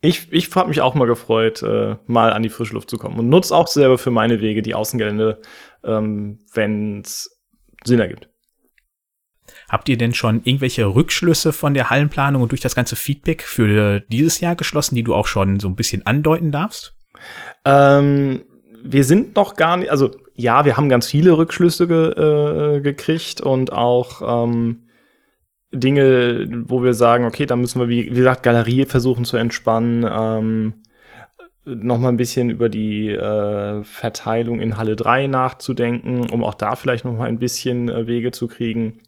ich, 0.02 0.32
ich 0.32 0.54
habe 0.56 0.70
mich 0.70 0.82
auch 0.82 0.96
mal 0.96 1.06
gefreut, 1.06 1.62
äh, 1.62 1.98
mal 2.08 2.34
an 2.34 2.44
die 2.44 2.50
frische 2.50 2.74
Luft 2.74 2.90
zu 2.90 2.98
kommen. 2.98 3.20
Und 3.20 3.30
nutze 3.30 3.56
auch 3.56 3.68
selber 3.68 3.98
für 3.98 4.12
meine 4.12 4.42
Wege 4.42 4.62
die 4.62 4.76
Außengelände, 4.76 5.40
ähm, 5.84 6.40
wenn 6.54 7.02
es 7.02 7.40
Sinn 7.84 8.00
ergibt. 8.00 8.31
Habt 9.72 9.88
ihr 9.88 9.98
denn 9.98 10.14
schon 10.14 10.42
irgendwelche 10.44 10.86
Rückschlüsse 10.86 11.54
von 11.54 11.74
der 11.74 11.90
Hallenplanung 11.90 12.42
und 12.42 12.52
durch 12.52 12.60
das 12.60 12.76
ganze 12.76 12.98
Feedback 12.98 13.42
für 13.42 14.02
dieses 14.02 14.42
Jahr 14.42 14.58
geschlossen, 14.58 14.96
die 14.96 15.04
du 15.04 15.16
auch 15.16 15.28
schon 15.28 15.62
so 15.62 15.70
ein 15.70 15.78
bisschen 15.78 16.06
andeuten 16.06 16.52
darfst? 16.52 16.94
Ähm, 17.64 18.42
wir 18.84 19.06
sind 19.06 19.38
noch 19.38 19.56
gar 19.56 19.78
nicht, 19.78 19.90
also 19.90 20.12
ja, 20.36 20.66
wir 20.66 20.76
haben 20.76 20.90
ganz 20.90 21.08
viele 21.08 21.38
Rückschlüsse 21.38 21.88
ge, 21.88 22.10
äh, 22.10 22.82
gekriegt 22.82 23.40
und 23.40 23.72
auch 23.72 24.44
ähm, 24.46 24.90
Dinge, 25.72 26.50
wo 26.66 26.84
wir 26.84 26.94
sagen, 26.94 27.24
okay, 27.24 27.46
da 27.46 27.56
müssen 27.56 27.80
wir, 27.80 27.88
wie, 27.88 28.12
wie 28.12 28.16
gesagt, 28.16 28.44
Galerie 28.44 28.84
versuchen 28.84 29.24
zu 29.24 29.38
entspannen. 29.38 30.06
Ähm, 30.12 30.74
noch 31.64 31.98
mal 31.98 32.10
ein 32.10 32.18
bisschen 32.18 32.50
über 32.50 32.68
die 32.68 33.10
äh, 33.10 33.84
Verteilung 33.86 34.60
in 34.60 34.76
Halle 34.76 34.98
3 34.98 35.28
nachzudenken, 35.28 36.30
um 36.30 36.44
auch 36.44 36.56
da 36.56 36.76
vielleicht 36.76 37.06
noch 37.06 37.16
mal 37.16 37.30
ein 37.30 37.40
bisschen 37.40 37.88
äh, 37.88 38.06
Wege 38.08 38.32
zu 38.32 38.50
kriegen. 38.50 39.00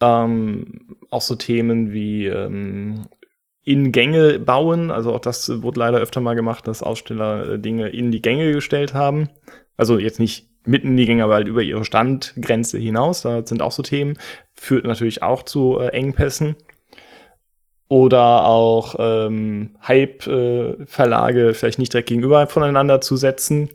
Ähm, 0.00 0.96
auch 1.10 1.22
so 1.22 1.36
Themen 1.36 1.92
wie 1.92 2.26
ähm, 2.26 3.06
in 3.64 3.92
Gänge 3.92 4.38
bauen. 4.38 4.90
Also 4.90 5.14
auch 5.14 5.20
das 5.20 5.62
wurde 5.62 5.80
leider 5.80 5.98
öfter 5.98 6.20
mal 6.20 6.34
gemacht, 6.34 6.66
dass 6.68 6.82
Aussteller 6.82 7.54
äh, 7.54 7.58
Dinge 7.58 7.88
in 7.88 8.10
die 8.10 8.22
Gänge 8.22 8.52
gestellt 8.52 8.94
haben. 8.94 9.28
Also 9.76 9.98
jetzt 9.98 10.20
nicht 10.20 10.48
mitten 10.66 10.88
in 10.88 10.96
die 10.96 11.06
Gänge, 11.06 11.24
aber 11.24 11.34
halt 11.34 11.48
über 11.48 11.62
ihre 11.62 11.84
Standgrenze 11.84 12.78
hinaus. 12.78 13.22
Da 13.22 13.46
sind 13.46 13.62
auch 13.62 13.72
so 13.72 13.82
Themen. 13.82 14.18
Führt 14.54 14.84
natürlich 14.84 15.22
auch 15.22 15.42
zu 15.42 15.78
äh, 15.78 15.88
Engpässen. 15.88 16.56
Oder 17.88 18.46
auch 18.46 18.96
ähm, 18.98 19.76
Hype-Verlage 19.86 21.50
äh, 21.50 21.54
vielleicht 21.54 21.78
nicht 21.78 21.92
direkt 21.92 22.08
gegenüber 22.08 22.46
voneinander 22.46 23.00
zu 23.00 23.16
setzen. 23.16 23.68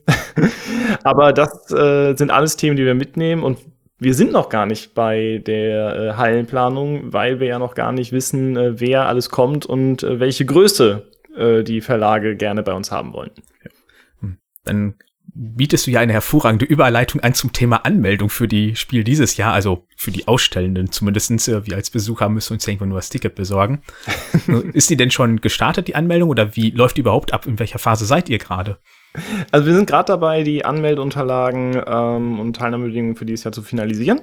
aber 1.03 1.31
das 1.31 1.71
äh, 1.71 2.15
sind 2.15 2.31
alles 2.31 2.57
Themen, 2.57 2.75
die 2.75 2.85
wir 2.85 2.95
mitnehmen 2.95 3.43
und 3.43 3.59
wir 3.99 4.13
sind 4.13 4.31
noch 4.31 4.49
gar 4.49 4.65
nicht 4.65 4.93
bei 4.93 5.41
der 5.45 5.95
äh, 5.95 6.13
Hallenplanung, 6.13 7.11
weil 7.13 7.39
wir 7.39 7.47
ja 7.47 7.59
noch 7.59 7.75
gar 7.75 7.91
nicht 7.91 8.11
wissen, 8.11 8.55
äh, 8.55 8.79
wer 8.79 9.07
alles 9.07 9.29
kommt 9.29 9.65
und 9.65 10.03
äh, 10.03 10.19
welche 10.19 10.45
Größe 10.45 11.07
äh, 11.35 11.63
die 11.63 11.81
Verlage 11.81 12.35
gerne 12.35 12.63
bei 12.63 12.73
uns 12.73 12.91
haben 12.91 13.13
wollen. 13.13 13.31
Hm. 14.21 14.37
Dann 14.63 14.95
bietest 15.33 15.87
du 15.87 15.91
ja 15.91 15.99
eine 15.99 16.13
hervorragende 16.13 16.65
Überleitung 16.65 17.21
an 17.21 17.33
zum 17.33 17.53
Thema 17.53 17.85
Anmeldung 17.85 18.29
für 18.29 18.47
die 18.47 18.75
Spiel 18.75 19.03
dieses 19.03 19.37
Jahr, 19.37 19.53
also 19.53 19.85
für 19.95 20.11
die 20.11 20.27
Ausstellenden 20.27 20.91
zumindestens. 20.91 21.47
Äh, 21.47 21.65
wir 21.65 21.75
als 21.75 21.89
Besucher 21.89 22.29
müssen 22.29 22.53
uns 22.53 22.67
irgendwann 22.67 22.89
nur 22.89 22.97
das 22.97 23.09
Ticket 23.09 23.35
besorgen. 23.35 23.81
Ist 24.73 24.89
die 24.89 24.97
denn 24.97 25.11
schon 25.11 25.41
gestartet, 25.41 25.87
die 25.87 25.95
Anmeldung, 25.95 26.29
oder 26.29 26.55
wie 26.55 26.71
läuft 26.71 26.97
die 26.97 27.01
überhaupt 27.01 27.33
ab? 27.33 27.45
In 27.45 27.59
welcher 27.59 27.79
Phase 27.79 28.05
seid 28.05 28.29
ihr 28.29 28.37
gerade? 28.37 28.79
Also 29.51 29.65
wir 29.65 29.73
sind 29.73 29.89
gerade 29.89 30.07
dabei, 30.07 30.43
die 30.43 30.65
Anmeldeunterlagen 30.65 31.81
ähm, 31.85 32.39
und 32.39 32.55
Teilnahmebedingungen 32.55 33.15
für 33.15 33.25
dieses 33.25 33.43
Jahr 33.43 33.51
zu 33.51 33.61
finalisieren. 33.61 34.21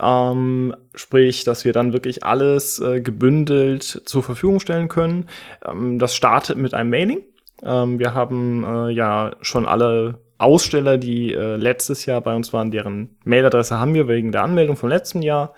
Ähm, 0.00 0.74
sprich, 0.94 1.44
dass 1.44 1.64
wir 1.64 1.72
dann 1.72 1.92
wirklich 1.92 2.24
alles 2.24 2.78
äh, 2.80 3.00
gebündelt 3.00 3.82
zur 3.82 4.22
Verfügung 4.22 4.60
stellen 4.60 4.88
können. 4.88 5.26
Ähm, 5.66 5.98
das 5.98 6.14
startet 6.14 6.56
mit 6.56 6.74
einem 6.74 6.90
Mailing. 6.90 7.22
Ähm, 7.62 7.98
wir 7.98 8.14
haben 8.14 8.64
äh, 8.64 8.90
ja 8.90 9.32
schon 9.40 9.66
alle 9.66 10.20
Aussteller, 10.38 10.98
die 10.98 11.34
äh, 11.34 11.56
letztes 11.56 12.06
Jahr 12.06 12.20
bei 12.20 12.34
uns 12.36 12.52
waren, 12.52 12.70
deren 12.70 13.16
Mailadresse 13.24 13.80
haben 13.80 13.94
wir 13.94 14.06
wegen 14.06 14.30
der 14.30 14.44
Anmeldung 14.44 14.76
vom 14.76 14.88
letzten 14.88 15.22
Jahr. 15.22 15.54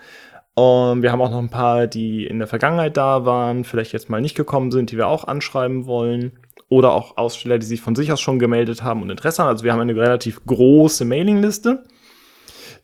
Und 0.55 1.03
wir 1.03 1.11
haben 1.11 1.21
auch 1.21 1.29
noch 1.29 1.39
ein 1.39 1.49
paar, 1.49 1.85
die 1.85 2.25
in 2.25 2.39
der 2.39 2.47
Vergangenheit 2.47 2.97
da 2.97 3.25
waren, 3.25 3.63
vielleicht 3.63 3.93
jetzt 3.93 4.09
mal 4.09 4.21
nicht 4.21 4.35
gekommen 4.35 4.71
sind, 4.71 4.91
die 4.91 4.97
wir 4.97 5.07
auch 5.07 5.25
anschreiben 5.25 5.85
wollen 5.85 6.33
oder 6.71 6.93
auch 6.93 7.17
Aussteller, 7.17 7.59
die 7.59 7.65
sich 7.65 7.81
von 7.81 7.95
sich 7.95 8.13
aus 8.13 8.21
schon 8.21 8.39
gemeldet 8.39 8.81
haben 8.81 9.01
und 9.01 9.09
Interesse 9.09 9.43
haben. 9.43 9.49
Also 9.49 9.65
wir 9.65 9.73
haben 9.73 9.81
eine 9.81 9.93
relativ 9.93 10.45
große 10.45 11.03
Mailingliste. 11.03 11.83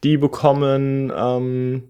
Die 0.03 0.17
bekommen, 0.17 1.11
ähm, 1.15 1.83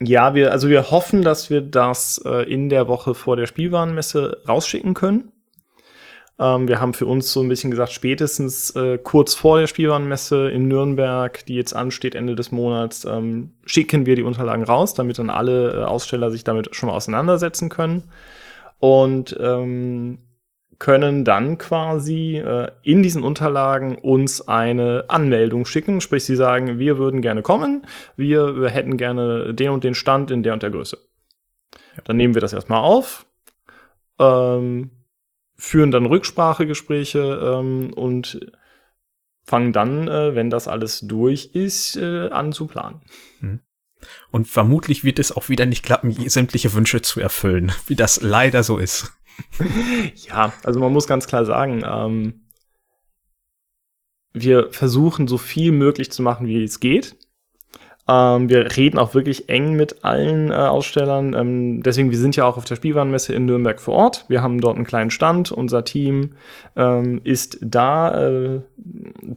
ja, 0.00 0.34
wir, 0.34 0.50
also 0.50 0.70
wir 0.70 0.90
hoffen, 0.90 1.20
dass 1.20 1.50
wir 1.50 1.60
das 1.60 2.22
äh, 2.24 2.50
in 2.50 2.70
der 2.70 2.88
Woche 2.88 3.14
vor 3.14 3.36
der 3.36 3.46
Spielwarenmesse 3.46 4.44
rausschicken 4.48 4.94
können. 4.94 5.30
Ähm, 6.38 6.66
wir 6.66 6.80
haben 6.80 6.94
für 6.94 7.04
uns 7.04 7.30
so 7.30 7.42
ein 7.42 7.50
bisschen 7.50 7.70
gesagt, 7.70 7.92
spätestens 7.92 8.70
äh, 8.70 8.96
kurz 8.96 9.34
vor 9.34 9.60
der 9.60 9.66
Spielwarenmesse 9.66 10.50
in 10.50 10.68
Nürnberg, 10.68 11.44
die 11.44 11.54
jetzt 11.54 11.76
ansteht 11.76 12.14
Ende 12.14 12.34
des 12.34 12.50
Monats, 12.50 13.04
ähm, 13.04 13.52
schicken 13.66 14.06
wir 14.06 14.16
die 14.16 14.22
Unterlagen 14.22 14.64
raus, 14.64 14.94
damit 14.94 15.18
dann 15.18 15.28
alle 15.28 15.82
äh, 15.82 15.84
Aussteller 15.84 16.30
sich 16.30 16.44
damit 16.44 16.74
schon 16.74 16.88
mal 16.88 16.96
auseinandersetzen 16.96 17.68
können. 17.68 18.04
Und 18.78 19.36
ähm, 19.38 20.18
können 20.82 21.24
dann 21.24 21.58
quasi 21.58 22.38
äh, 22.38 22.72
in 22.82 23.04
diesen 23.04 23.22
Unterlagen 23.22 23.94
uns 23.94 24.48
eine 24.48 25.04
Anmeldung 25.06 25.64
schicken. 25.64 26.00
Sprich, 26.00 26.24
sie 26.24 26.34
sagen, 26.34 26.80
wir 26.80 26.98
würden 26.98 27.22
gerne 27.22 27.42
kommen, 27.42 27.86
wir, 28.16 28.60
wir 28.60 28.68
hätten 28.68 28.96
gerne 28.96 29.54
den 29.54 29.70
und 29.70 29.84
den 29.84 29.94
Stand 29.94 30.32
in 30.32 30.42
der 30.42 30.54
und 30.54 30.64
der 30.64 30.72
Größe. 30.72 30.98
Dann 32.02 32.16
nehmen 32.16 32.34
wir 32.34 32.40
das 32.40 32.52
erstmal 32.52 32.82
auf, 32.82 33.26
ähm, 34.18 34.90
führen 35.54 35.92
dann 35.92 36.04
Rücksprachegespräche 36.04 37.20
ähm, 37.60 37.92
und 37.92 38.40
fangen 39.44 39.72
dann, 39.72 40.08
äh, 40.08 40.34
wenn 40.34 40.50
das 40.50 40.66
alles 40.66 40.98
durch 41.02 41.50
ist, 41.54 41.96
äh, 41.96 42.28
an 42.30 42.50
zu 42.50 42.66
planen. 42.66 43.02
Mhm. 43.38 43.60
Und 44.32 44.48
vermutlich 44.48 45.04
wird 45.04 45.20
es 45.20 45.30
auch 45.30 45.48
wieder 45.48 45.64
nicht 45.64 45.84
klappen, 45.84 46.10
sämtliche 46.28 46.72
Wünsche 46.72 47.02
zu 47.02 47.20
erfüllen, 47.20 47.70
wie 47.86 47.94
das 47.94 48.20
leider 48.20 48.64
so 48.64 48.78
ist. 48.78 49.12
Ja, 50.28 50.52
also 50.64 50.80
man 50.80 50.92
muss 50.92 51.06
ganz 51.06 51.26
klar 51.26 51.44
sagen, 51.44 51.82
ähm, 51.84 52.42
wir 54.32 54.72
versuchen 54.72 55.28
so 55.28 55.38
viel 55.38 55.72
möglich 55.72 56.10
zu 56.10 56.22
machen, 56.22 56.46
wie 56.46 56.62
es 56.62 56.80
geht. 56.80 57.16
Ähm, 58.08 58.48
wir 58.48 58.76
reden 58.76 58.98
auch 58.98 59.14
wirklich 59.14 59.48
eng 59.48 59.74
mit 59.74 60.04
allen 60.04 60.50
äh, 60.50 60.54
Ausstellern. 60.54 61.34
Ähm, 61.34 61.82
deswegen, 61.82 62.10
wir 62.10 62.18
sind 62.18 62.34
ja 62.34 62.44
auch 62.44 62.56
auf 62.56 62.64
der 62.64 62.74
Spielwarenmesse 62.74 63.32
in 63.32 63.44
Nürnberg 63.44 63.80
vor 63.80 63.94
Ort. 63.94 64.24
Wir 64.28 64.42
haben 64.42 64.60
dort 64.60 64.76
einen 64.76 64.86
kleinen 64.86 65.10
Stand. 65.10 65.52
Unser 65.52 65.84
Team 65.84 66.32
ähm, 66.74 67.20
ist 67.22 67.58
da. 67.60 68.28
Äh, 68.28 68.60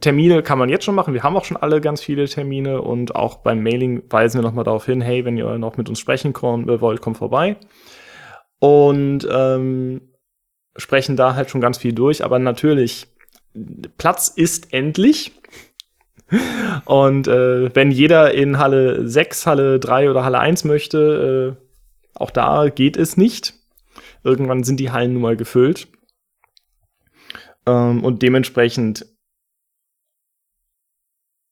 Termine 0.00 0.42
kann 0.42 0.58
man 0.58 0.68
jetzt 0.68 0.84
schon 0.84 0.96
machen. 0.96 1.14
Wir 1.14 1.22
haben 1.22 1.36
auch 1.36 1.44
schon 1.44 1.56
alle 1.56 1.80
ganz 1.80 2.02
viele 2.02 2.26
Termine 2.26 2.82
und 2.82 3.14
auch 3.14 3.36
beim 3.36 3.62
Mailing 3.62 4.02
weisen 4.10 4.38
wir 4.38 4.42
nochmal 4.42 4.64
darauf 4.64 4.86
hin, 4.86 5.00
hey, 5.00 5.24
wenn 5.24 5.36
ihr 5.36 5.58
noch 5.58 5.76
mit 5.76 5.88
uns 5.88 6.00
sprechen 6.00 6.34
wollt, 6.34 7.00
kommt 7.00 7.18
vorbei 7.18 7.56
und 8.66 9.28
ähm, 9.30 10.00
sprechen 10.76 11.16
da 11.16 11.36
halt 11.36 11.50
schon 11.50 11.60
ganz 11.60 11.78
viel 11.78 11.92
durch. 11.92 12.24
Aber 12.24 12.40
natürlich, 12.40 13.06
Platz 13.96 14.26
ist 14.28 14.72
endlich. 14.72 15.32
Und 16.84 17.28
äh, 17.28 17.72
wenn 17.76 17.92
jeder 17.92 18.34
in 18.34 18.58
Halle 18.58 19.08
6, 19.08 19.46
Halle 19.46 19.78
3 19.78 20.10
oder 20.10 20.24
Halle 20.24 20.40
1 20.40 20.64
möchte, 20.64 21.56
äh, 21.56 21.66
auch 22.14 22.32
da 22.32 22.68
geht 22.68 22.96
es 22.96 23.16
nicht. 23.16 23.54
Irgendwann 24.24 24.64
sind 24.64 24.80
die 24.80 24.90
Hallen 24.90 25.12
nun 25.12 25.22
mal 25.22 25.36
gefüllt. 25.36 25.86
Ähm, 27.66 28.02
und 28.02 28.22
dementsprechend 28.22 29.06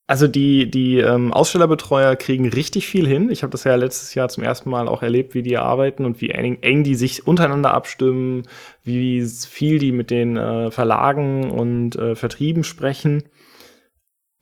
also 0.06 0.28
die, 0.28 0.70
die 0.70 0.98
ähm, 0.98 1.32
Ausstellerbetreuer 1.32 2.16
kriegen 2.16 2.48
richtig 2.48 2.86
viel 2.86 3.06
hin. 3.06 3.30
Ich 3.30 3.42
habe 3.42 3.50
das 3.50 3.64
ja 3.64 3.74
letztes 3.74 4.14
Jahr 4.14 4.28
zum 4.28 4.44
ersten 4.44 4.68
Mal 4.68 4.86
auch 4.86 5.02
erlebt, 5.02 5.34
wie 5.34 5.42
die 5.42 5.56
arbeiten 5.56 6.04
und 6.04 6.20
wie 6.20 6.30
eng, 6.30 6.58
eng 6.60 6.84
die 6.84 6.94
sich 6.94 7.26
untereinander 7.26 7.72
abstimmen, 7.72 8.42
wie 8.82 9.24
viel 9.24 9.78
die 9.78 9.92
mit 9.92 10.10
den 10.10 10.36
äh, 10.36 10.70
Verlagen 10.70 11.50
und 11.50 11.96
äh, 11.96 12.16
Vertrieben 12.16 12.64
sprechen. 12.64 13.24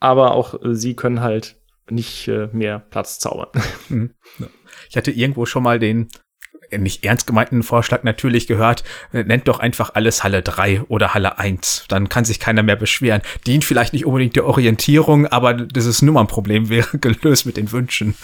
Aber 0.01 0.35
auch 0.35 0.61
äh, 0.65 0.75
sie 0.75 0.95
können 0.95 1.21
halt 1.21 1.57
nicht 1.89 2.27
äh, 2.27 2.49
mehr 2.53 2.81
Platz 2.81 3.21
zaubern. 3.21 3.51
Mhm. 3.89 4.11
Ich 4.91 4.97
hatte 4.97 5.11
irgendwo 5.11 5.47
schon 5.47 5.63
mal 5.63 5.79
den 5.79 6.09
nicht 6.79 7.05
ernst 7.05 7.27
gemeinten 7.27 7.63
Vorschlag 7.63 8.03
natürlich 8.03 8.47
gehört, 8.47 8.85
äh, 9.13 9.25
nennt 9.25 9.49
doch 9.49 9.61
einfach 9.61 9.91
alles 9.95 10.25
Halle 10.25 10.43
3 10.43 10.83
oder 10.89 11.15
Halle 11.15 11.39
1. 11.39 11.87
Dann 11.89 12.09
kann 12.09 12.25
sich 12.25 12.41
keiner 12.41 12.63
mehr 12.63 12.77
beschweren. 12.77 13.23
Dient 13.47 13.65
vielleicht 13.65 13.93
nicht 13.93 14.07
unbedingt 14.07 14.37
der 14.37 14.47
Orientierung, 14.47 15.27
aber 15.27 15.55
dieses 15.55 16.03
Nummernproblem 16.03 16.69
wäre 16.69 16.99
gelöst 16.99 17.47
mit 17.47 17.57
den 17.57 17.71
Wünschen. 17.73 18.15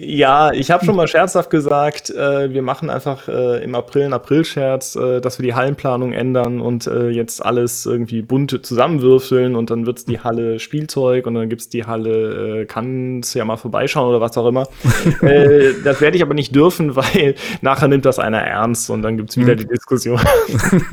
Ja, 0.00 0.52
ich 0.52 0.70
habe 0.70 0.84
schon 0.84 0.96
mal 0.96 1.08
scherzhaft 1.08 1.50
gesagt, 1.50 2.10
äh, 2.10 2.52
wir 2.52 2.62
machen 2.62 2.90
einfach 2.90 3.28
äh, 3.28 3.62
im 3.62 3.74
April 3.74 4.04
einen 4.04 4.12
April-Scherz, 4.12 4.96
äh, 4.96 5.20
dass 5.20 5.38
wir 5.38 5.44
die 5.44 5.54
Hallenplanung 5.54 6.12
ändern 6.12 6.60
und 6.60 6.86
äh, 6.86 7.08
jetzt 7.08 7.44
alles 7.44 7.86
irgendwie 7.86 8.22
bunt 8.22 8.58
zusammenwürfeln 8.64 9.54
und 9.56 9.70
dann 9.70 9.86
wird's 9.86 10.04
die 10.04 10.20
Halle 10.20 10.58
Spielzeug 10.58 11.26
und 11.26 11.34
dann 11.34 11.48
gibt's 11.48 11.68
die 11.68 11.84
Halle, 11.84 12.60
äh, 12.60 12.64
kann's 12.66 13.34
ja 13.34 13.44
mal 13.44 13.56
vorbeischauen 13.56 14.08
oder 14.08 14.20
was 14.20 14.36
auch 14.36 14.46
immer. 14.46 14.68
Äh, 15.22 15.74
das 15.84 16.00
werde 16.00 16.16
ich 16.16 16.22
aber 16.22 16.34
nicht 16.34 16.47
nicht 16.48 16.54
dürfen, 16.54 16.96
weil 16.96 17.34
nachher 17.60 17.88
nimmt 17.88 18.04
das 18.04 18.18
einer 18.18 18.40
ernst 18.40 18.90
und 18.90 19.02
dann 19.02 19.16
gibt 19.16 19.30
es 19.30 19.36
wieder 19.36 19.52
hm. 19.52 19.58
die 19.58 19.66
Diskussion. 19.66 20.20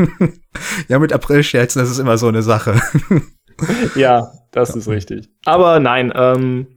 ja, 0.87 0.99
mit 0.99 1.13
April-Scherzen, 1.13 1.79
das 1.79 1.89
ist 1.89 1.99
immer 1.99 2.17
so 2.17 2.27
eine 2.27 2.41
Sache. 2.41 2.81
ja, 3.95 4.31
das 4.51 4.69
ja. 4.69 4.75
ist 4.75 4.87
richtig. 4.87 5.29
Aber 5.45 5.79
nein, 5.79 6.11
ähm, 6.15 6.67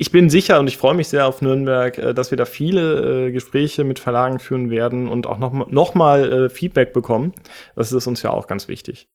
ich 0.00 0.12
bin 0.12 0.30
sicher 0.30 0.60
und 0.60 0.68
ich 0.68 0.76
freue 0.76 0.94
mich 0.94 1.08
sehr 1.08 1.26
auf 1.26 1.42
Nürnberg, 1.42 1.98
äh, 1.98 2.14
dass 2.14 2.30
wir 2.30 2.38
da 2.38 2.44
viele 2.44 3.26
äh, 3.26 3.32
Gespräche 3.32 3.84
mit 3.84 3.98
Verlagen 3.98 4.38
führen 4.38 4.70
werden 4.70 5.08
und 5.08 5.26
auch 5.26 5.38
noch, 5.38 5.68
noch 5.68 5.94
mal 5.94 6.32
äh, 6.32 6.48
Feedback 6.48 6.92
bekommen. 6.92 7.32
Das 7.74 7.92
ist 7.92 8.06
uns 8.06 8.22
ja 8.22 8.30
auch 8.30 8.46
ganz 8.46 8.68
wichtig. 8.68 9.08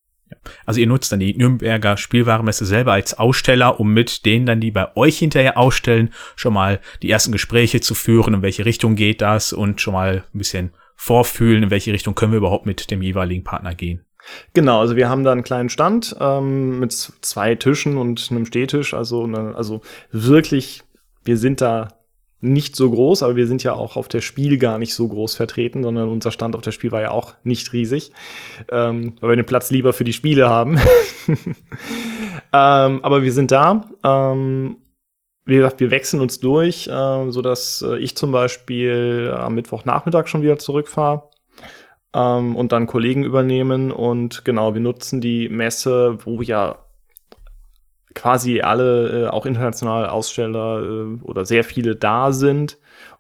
Also 0.65 0.79
ihr 0.79 0.87
nutzt 0.87 1.11
dann 1.11 1.19
die 1.19 1.35
Nürnberger 1.35 1.97
Spielwarenmesse 1.97 2.65
selber 2.65 2.93
als 2.93 3.17
Aussteller, 3.17 3.79
um 3.79 3.93
mit 3.93 4.25
denen 4.25 4.45
dann, 4.45 4.59
die 4.59 4.71
bei 4.71 4.95
euch 4.95 5.19
hinterher 5.19 5.57
ausstellen, 5.57 6.13
schon 6.35 6.53
mal 6.53 6.79
die 7.01 7.09
ersten 7.09 7.31
Gespräche 7.31 7.81
zu 7.81 7.95
führen, 7.95 8.35
in 8.35 8.41
welche 8.41 8.65
Richtung 8.65 8.95
geht 8.95 9.21
das 9.21 9.53
und 9.53 9.81
schon 9.81 9.93
mal 9.93 10.23
ein 10.33 10.37
bisschen 10.37 10.71
vorfühlen, 10.95 11.63
in 11.63 11.71
welche 11.71 11.93
Richtung 11.93 12.15
können 12.15 12.31
wir 12.31 12.37
überhaupt 12.37 12.65
mit 12.65 12.89
dem 12.91 13.01
jeweiligen 13.01 13.43
Partner 13.43 13.75
gehen. 13.75 14.05
Genau, 14.53 14.79
also 14.79 14.95
wir 14.95 15.09
haben 15.09 15.23
da 15.23 15.31
einen 15.31 15.43
kleinen 15.43 15.69
Stand 15.69 16.15
ähm, 16.19 16.79
mit 16.79 16.93
zwei 16.93 17.55
Tischen 17.55 17.97
und 17.97 18.29
einem 18.31 18.45
Stehtisch, 18.45 18.93
also, 18.93 19.27
ne, 19.27 19.53
also 19.55 19.81
wirklich, 20.11 20.83
wir 21.25 21.37
sind 21.37 21.61
da 21.61 21.89
nicht 22.43 22.75
so 22.75 22.91
groß, 22.91 23.23
aber 23.23 23.35
wir 23.35 23.47
sind 23.47 23.63
ja 23.63 23.73
auch 23.73 23.95
auf 23.95 24.07
der 24.07 24.21
Spiel 24.21 24.57
gar 24.57 24.77
nicht 24.77 24.93
so 24.93 25.07
groß 25.07 25.35
vertreten, 25.35 25.81
sondern 25.83 26.09
unser 26.09 26.31
Stand 26.31 26.55
auf 26.55 26.61
der 26.61 26.71
Spiel 26.71 26.91
war 26.91 27.01
ja 27.01 27.11
auch 27.11 27.33
nicht 27.43 27.71
riesig, 27.73 28.11
ähm, 28.69 29.13
weil 29.21 29.29
wir 29.31 29.35
den 29.37 29.45
Platz 29.45 29.71
lieber 29.71 29.93
für 29.93 30.03
die 30.03 30.13
Spiele 30.13 30.49
haben. 30.49 30.77
ähm, 31.27 32.99
aber 33.01 33.23
wir 33.23 33.31
sind 33.31 33.51
da. 33.51 33.85
Ähm, 34.03 34.77
wie 35.45 35.55
gesagt, 35.55 35.79
wir 35.79 35.91
wechseln 35.91 36.21
uns 36.21 36.39
durch, 36.39 36.87
äh, 36.87 37.31
so 37.31 37.41
dass 37.41 37.81
äh, 37.81 37.97
ich 37.97 38.15
zum 38.15 38.31
Beispiel 38.31 39.33
am 39.37 39.55
Mittwochnachmittag 39.55 40.27
schon 40.27 40.41
wieder 40.41 40.57
zurückfahre 40.57 41.29
ähm, 42.13 42.55
und 42.55 42.71
dann 42.71 42.87
Kollegen 42.87 43.23
übernehmen 43.23 43.91
und 43.91 44.45
genau, 44.45 44.73
wir 44.73 44.81
nutzen 44.81 45.21
die 45.21 45.49
Messe, 45.49 46.17
wo 46.25 46.41
ja 46.41 46.82
quasi 48.13 48.61
alle, 48.61 49.25
äh, 49.25 49.27
auch 49.27 49.45
international 49.45 50.07
Aussteller 50.07 50.83
äh, 50.83 51.21
oder 51.23 51.45
sehr 51.45 51.63
viele 51.63 51.95
da 51.95 52.31
sind, 52.31 52.77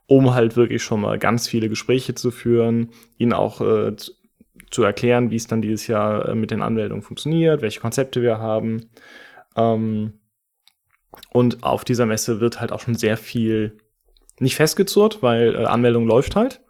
um 0.07 0.33
halt 0.33 0.55
wirklich 0.55 0.83
schon 0.83 1.01
mal 1.01 1.17
ganz 1.19 1.47
viele 1.47 1.69
Gespräche 1.69 2.15
zu 2.15 2.31
führen, 2.31 2.89
ihnen 3.17 3.33
auch 3.33 3.61
äh, 3.61 3.95
zu, 3.95 4.11
zu 4.69 4.83
erklären, 4.83 5.29
wie 5.31 5.35
es 5.35 5.47
dann 5.47 5.61
dieses 5.61 5.87
Jahr 5.87 6.29
äh, 6.29 6.35
mit 6.35 6.51
den 6.51 6.61
Anmeldungen 6.61 7.03
funktioniert, 7.03 7.61
welche 7.61 7.79
Konzepte 7.79 8.21
wir 8.21 8.39
haben. 8.39 8.89
Ähm, 9.55 10.13
und 11.31 11.63
auf 11.63 11.85
dieser 11.85 12.05
Messe 12.05 12.39
wird 12.39 12.59
halt 12.59 12.71
auch 12.71 12.79
schon 12.79 12.95
sehr 12.95 13.17
viel 13.17 13.77
nicht 14.39 14.55
festgezurrt, 14.55 15.21
weil 15.21 15.55
äh, 15.55 15.65
Anmeldung 15.65 16.07
läuft 16.07 16.35
halt, 16.35 16.61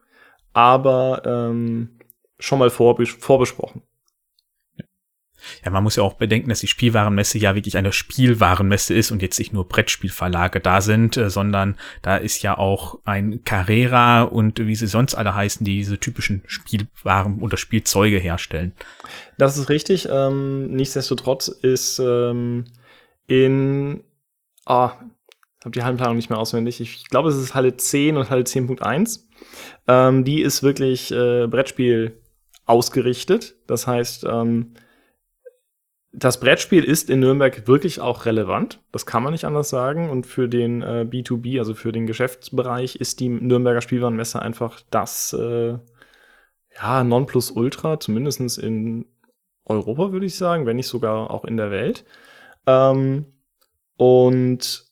aber 0.51 1.21
ähm, 1.25 1.97
schon 2.39 2.59
mal 2.59 2.69
vorbes 2.69 3.09
vorbesprochen. 3.09 3.83
Ja, 5.63 5.71
man 5.71 5.83
muss 5.83 5.95
ja 5.95 6.03
auch 6.03 6.13
bedenken, 6.13 6.49
dass 6.49 6.59
die 6.59 6.67
Spielwarenmesse 6.67 7.37
ja 7.37 7.55
wirklich 7.55 7.77
eine 7.77 7.91
Spielwarenmesse 7.91 8.93
ist 8.93 9.11
und 9.11 9.21
jetzt 9.21 9.39
nicht 9.39 9.53
nur 9.53 9.67
Brettspielverlage 9.67 10.59
da 10.59 10.81
sind, 10.81 11.17
äh, 11.17 11.29
sondern 11.29 11.75
da 12.01 12.17
ist 12.17 12.41
ja 12.41 12.57
auch 12.57 12.99
ein 13.05 13.43
Carrera 13.43 14.23
und 14.23 14.59
wie 14.59 14.75
sie 14.75 14.87
sonst 14.87 15.15
alle 15.15 15.35
heißen, 15.35 15.65
die 15.65 15.77
diese 15.77 15.99
typischen 15.99 16.43
Spielwaren 16.45 17.41
oder 17.41 17.57
Spielzeuge 17.57 18.17
herstellen. 18.17 18.73
Das 19.37 19.57
ist 19.57 19.69
richtig. 19.69 20.07
Ähm, 20.09 20.71
nichtsdestotrotz 20.71 21.47
ist 21.47 21.99
ähm, 21.99 22.65
in 23.27 24.03
ah, 24.65 24.93
ich 25.59 25.65
habe 25.65 25.71
die 25.71 25.83
Hallenplanung 25.83 26.17
nicht 26.17 26.29
mehr 26.29 26.39
auswendig. 26.39 26.81
Ich 26.81 27.07
glaube, 27.07 27.29
es 27.29 27.37
ist 27.37 27.55
Halle 27.55 27.77
10 27.77 28.17
und 28.17 28.29
Halle 28.29 28.43
10.1. 28.43 29.21
Ähm, 29.87 30.25
die 30.25 30.41
ist 30.41 30.61
wirklich 30.61 31.09
äh, 31.11 31.47
Brettspiel 31.47 32.19
ausgerichtet. 32.65 33.55
Das 33.65 33.87
heißt, 33.87 34.25
ähm, 34.25 34.73
das 36.15 36.39
Brettspiel 36.39 36.83
ist 36.83 37.09
in 37.09 37.19
Nürnberg 37.19 37.67
wirklich 37.67 37.99
auch 37.99 38.25
relevant. 38.25 38.79
Das 38.91 39.07
kann 39.07 39.23
man 39.23 39.33
nicht 39.33 39.45
anders 39.45 39.69
sagen. 39.69 40.11
Und 40.11 40.27
für 40.27 40.47
den 40.47 40.83
äh, 40.83 41.05
B2B, 41.09 41.57
also 41.57 41.73
für 41.73 41.91
den 41.91 42.05
Geschäftsbereich, 42.05 42.97
ist 42.97 43.19
die 43.19 43.29
Nürnberger 43.29 43.81
Spielwarenmesse 43.81 44.39
einfach 44.39 44.79
das 44.91 45.33
äh, 45.33 45.77
ja, 46.75 47.03
Nonplusultra, 47.03 47.99
zumindest 47.99 48.59
in 48.59 49.05
Europa, 49.65 50.11
würde 50.11 50.27
ich 50.27 50.35
sagen, 50.35 50.67
wenn 50.67 50.75
nicht 50.75 50.87
sogar 50.87 51.31
auch 51.31 51.45
in 51.45 51.57
der 51.57 51.71
Welt. 51.71 52.05
Ähm, 52.67 53.25
und 53.97 54.85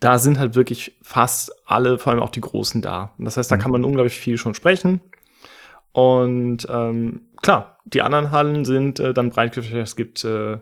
da 0.00 0.18
sind 0.18 0.38
halt 0.38 0.54
wirklich 0.54 0.98
fast 1.02 1.50
alle, 1.64 1.98
vor 1.98 2.12
allem 2.12 2.22
auch 2.22 2.30
die 2.30 2.42
Großen 2.42 2.82
da. 2.82 3.14
Und 3.16 3.24
das 3.24 3.38
heißt, 3.38 3.50
da 3.50 3.56
mhm. 3.56 3.60
kann 3.60 3.70
man 3.70 3.84
unglaublich 3.84 4.18
viel 4.18 4.36
schon 4.36 4.52
sprechen. 4.52 5.00
Und 5.96 6.66
ähm, 6.68 7.22
klar, 7.40 7.78
die 7.86 8.02
anderen 8.02 8.30
Hallen 8.30 8.66
sind 8.66 9.00
äh, 9.00 9.14
dann 9.14 9.30
breit. 9.30 9.56
Es 9.56 9.96
gibt 9.96 10.26
äh, 10.26 10.58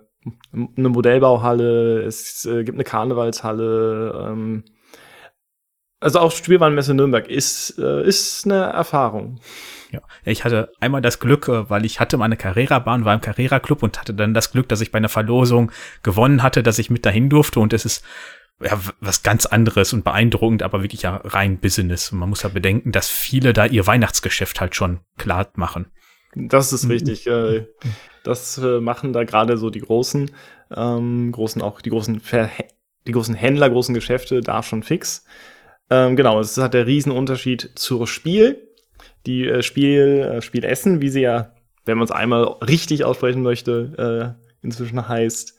eine 0.55 0.89
Modellbauhalle, 0.89 2.03
es 2.03 2.47
äh, 2.47 2.63
gibt 2.63 2.77
eine 2.77 2.85
Karnevalshalle. 2.85 4.29
Ähm, 4.29 4.63
also 5.99 6.21
auch 6.21 6.31
Spielwarenmesse 6.31 6.95
Nürnberg 6.95 7.27
ist, 7.27 7.77
äh, 7.81 8.07
ist 8.07 8.45
eine 8.45 8.63
Erfahrung. 8.67 9.41
Ja, 9.91 10.03
ich 10.25 10.45
hatte 10.45 10.71
einmal 10.79 11.03
das 11.03 11.19
Glück, 11.19 11.49
äh, 11.49 11.69
weil 11.69 11.85
ich 11.85 11.99
hatte 11.99 12.17
meine 12.17 12.37
Carrera-Bahn, 12.37 13.05
war 13.05 13.15
im 13.15 13.21
Carrera-Club 13.21 13.83
und 13.83 13.99
hatte 13.99 14.15
dann 14.15 14.35
das 14.35 14.53
Glück, 14.53 14.69
dass 14.69 14.83
ich 14.83 14.93
bei 14.93 14.99
einer 14.99 15.09
Verlosung 15.09 15.73
gewonnen 16.05 16.45
hatte, 16.45 16.63
dass 16.63 16.79
ich 16.79 16.91
mit 16.91 17.05
dahin 17.05 17.29
durfte 17.29 17.59
und 17.59 17.73
es 17.73 17.85
ist 17.85 18.05
ja, 18.65 18.81
was 19.01 19.23
ganz 19.23 19.47
anderes 19.47 19.93
und 19.93 20.05
beeindruckend, 20.05 20.63
aber 20.63 20.83
wirklich 20.83 21.03
ja 21.03 21.17
rein 21.17 21.59
Business. 21.59 22.13
Und 22.13 22.19
man 22.19 22.29
muss 22.29 22.43
ja 22.43 22.49
bedenken, 22.49 22.93
dass 22.93 23.09
viele 23.09 23.53
da 23.53 23.67
ihr 23.67 23.87
Weihnachtsgeschäft 23.87 24.61
halt 24.61 24.75
schon 24.75 25.01
klar 25.17 25.51
machen. 25.55 25.87
Das 26.35 26.73
ist 26.73 26.89
richtig. 26.89 27.27
Äh, 27.27 27.67
das 28.25 28.59
äh, 28.59 28.81
machen 28.81 29.13
da 29.13 29.25
gerade 29.25 29.57
so 29.57 29.71
die 29.71 29.81
großen, 29.81 30.31
ähm, 30.75 31.31
großen 31.31 31.63
auch 31.63 31.81
die 31.81 31.91
großen 31.91 32.21
Ver 32.21 32.51
die 33.07 33.13
großen 33.13 33.35
Händler, 33.35 33.69
großen 33.69 33.95
Geschäfte 33.95 34.41
da 34.41 34.63
schon 34.63 34.83
fix. 34.83 35.27
Ähm, 35.91 36.17
genau, 36.17 36.41
es 36.41 36.57
hat 36.57 36.73
der 36.73 36.87
Riesenunterschied 36.87 37.73
zur 37.75 38.07
Spiel. 38.07 38.69
Die 39.27 39.47
äh, 39.47 39.63
Spiel, 39.63 40.37
äh, 40.37 40.43
Spiel 40.43 40.65
Essen, 40.65 41.03
wie 41.03 41.11
sie 41.11 41.21
ja, 41.21 41.53
wenn 41.85 41.99
man 41.99 42.07
es 42.07 42.11
einmal 42.11 42.45
richtig 42.67 43.05
aussprechen 43.05 43.43
möchte, 43.43 44.39
äh, 44.41 44.65
inzwischen 44.65 45.07
heißt, 45.07 45.59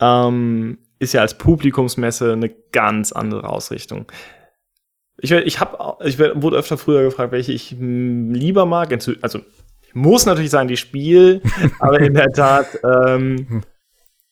ähm, 0.00 0.78
ist 1.00 1.14
ja 1.14 1.22
als 1.22 1.36
Publikumsmesse 1.36 2.34
eine 2.34 2.50
ganz 2.70 3.10
andere 3.10 3.48
Ausrichtung. 3.48 4.06
Ich, 5.18 5.32
ich, 5.32 5.58
hab, 5.58 6.00
ich 6.04 6.18
wurde 6.18 6.56
öfter 6.56 6.78
früher 6.78 7.02
gefragt, 7.02 7.32
welche 7.32 7.52
ich 7.52 7.74
lieber 7.78 8.66
mag. 8.66 8.92
Also 9.22 9.40
muss 9.92 10.26
natürlich 10.26 10.50
sein, 10.50 10.68
die 10.68 10.76
Spiel, 10.76 11.42
aber 11.80 12.00
in 12.00 12.14
der 12.14 12.30
Tat, 12.30 12.66
ähm, 12.84 13.62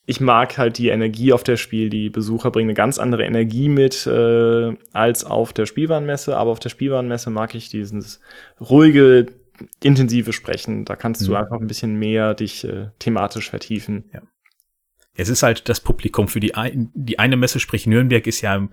ich 0.05 0.21
mag 0.21 0.57
halt 0.57 0.77
die 0.77 0.89
Energie 0.89 1.33
auf 1.33 1.43
der 1.43 1.57
Spiel. 1.57 1.89
Die 1.89 2.09
Besucher 2.09 2.49
bringen 2.49 2.69
eine 2.69 2.75
ganz 2.75 2.97
andere 2.97 3.25
Energie 3.25 3.69
mit 3.69 4.07
äh, 4.07 4.75
als 4.93 5.23
auf 5.23 5.53
der 5.53 5.65
Spielwarenmesse. 5.65 6.37
Aber 6.37 6.51
auf 6.51 6.59
der 6.59 6.69
Spielwarenmesse 6.69 7.29
mag 7.29 7.53
ich 7.53 7.69
dieses 7.69 8.19
ruhige, 8.59 9.27
intensive 9.83 10.33
Sprechen. 10.33 10.85
Da 10.85 10.95
kannst 10.95 11.21
mhm. 11.21 11.25
du 11.25 11.35
einfach 11.35 11.59
ein 11.59 11.67
bisschen 11.67 11.97
mehr 11.97 12.33
dich 12.33 12.63
äh, 12.63 12.87
thematisch 12.97 13.49
vertiefen. 13.49 14.05
Ja. 14.13 14.21
Es 15.19 15.29
ist 15.29 15.43
halt 15.43 15.67
das 15.67 15.81
Publikum 15.81 16.27
für 16.27 16.39
die, 16.39 16.55
ein, 16.55 16.91
die 16.93 17.19
eine 17.19 17.35
Messe, 17.35 17.59
sprich 17.59 17.85
Nürnberg, 17.85 18.25
ist 18.25 18.41
ja 18.41 18.67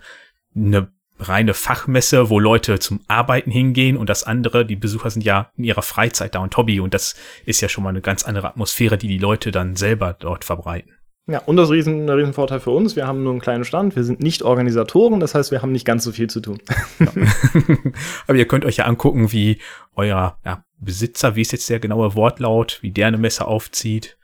eine 0.54 0.88
reine 1.18 1.54
Fachmesse, 1.54 2.30
wo 2.30 2.38
Leute 2.38 2.78
zum 2.78 3.00
Arbeiten 3.08 3.50
hingehen 3.50 3.96
und 3.96 4.08
das 4.08 4.24
andere, 4.24 4.66
die 4.66 4.76
Besucher 4.76 5.10
sind 5.10 5.24
ja 5.24 5.50
in 5.56 5.64
ihrer 5.64 5.82
Freizeit 5.82 6.34
da 6.34 6.40
und 6.40 6.56
Hobby 6.56 6.78
und 6.78 6.94
das 6.94 7.16
ist 7.46 7.60
ja 7.62 7.68
schon 7.68 7.84
mal 7.84 7.90
eine 7.90 8.02
ganz 8.02 8.24
andere 8.24 8.48
Atmosphäre, 8.48 8.98
die 8.98 9.08
die 9.08 9.18
Leute 9.18 9.50
dann 9.50 9.76
selber 9.76 10.14
dort 10.18 10.44
verbreiten. 10.44 10.92
Ja, 11.28 11.40
und 11.40 11.56
das 11.56 11.70
riesen, 11.70 12.06
der 12.06 12.16
Riesenvorteil 12.16 12.60
für 12.60 12.70
uns, 12.70 12.94
wir 12.94 13.08
haben 13.08 13.24
nur 13.24 13.32
einen 13.32 13.40
kleinen 13.40 13.64
Stand, 13.64 13.96
wir 13.96 14.04
sind 14.04 14.20
nicht 14.20 14.42
Organisatoren, 14.42 15.18
das 15.18 15.34
heißt, 15.34 15.50
wir 15.50 15.62
haben 15.62 15.72
nicht 15.72 15.84
ganz 15.84 16.04
so 16.04 16.12
viel 16.12 16.30
zu 16.30 16.40
tun. 16.40 16.60
Ja. 17.00 17.08
Aber 18.28 18.38
ihr 18.38 18.46
könnt 18.46 18.64
euch 18.64 18.76
ja 18.76 18.84
angucken, 18.84 19.32
wie 19.32 19.58
euer 19.96 20.38
ja, 20.44 20.64
Besitzer, 20.78 21.34
wie 21.34 21.40
ist 21.40 21.50
jetzt 21.50 21.68
der 21.68 21.80
genaue 21.80 22.14
Wortlaut, 22.14 22.78
wie 22.82 22.92
der 22.92 23.08
eine 23.08 23.18
Messe 23.18 23.46
aufzieht. 23.46 24.15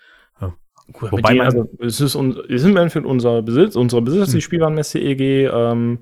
Gut, 0.93 1.13
Wobei 1.13 1.35
man, 1.35 1.47
also, 1.47 1.69
es 1.79 2.01
ist, 2.01 2.15
un, 2.15 2.37
ist 2.49 2.65
im 2.65 2.77
Endeffekt 2.77 3.07
unser 3.07 3.43
Besitz, 3.43 3.77
unsere 3.77 4.03
Besitzer, 4.03 4.27
hm. 4.27 4.33
die 4.33 4.41
Spielwarenmesse 4.41 4.99
EG, 4.99 5.47
ähm, 5.47 6.01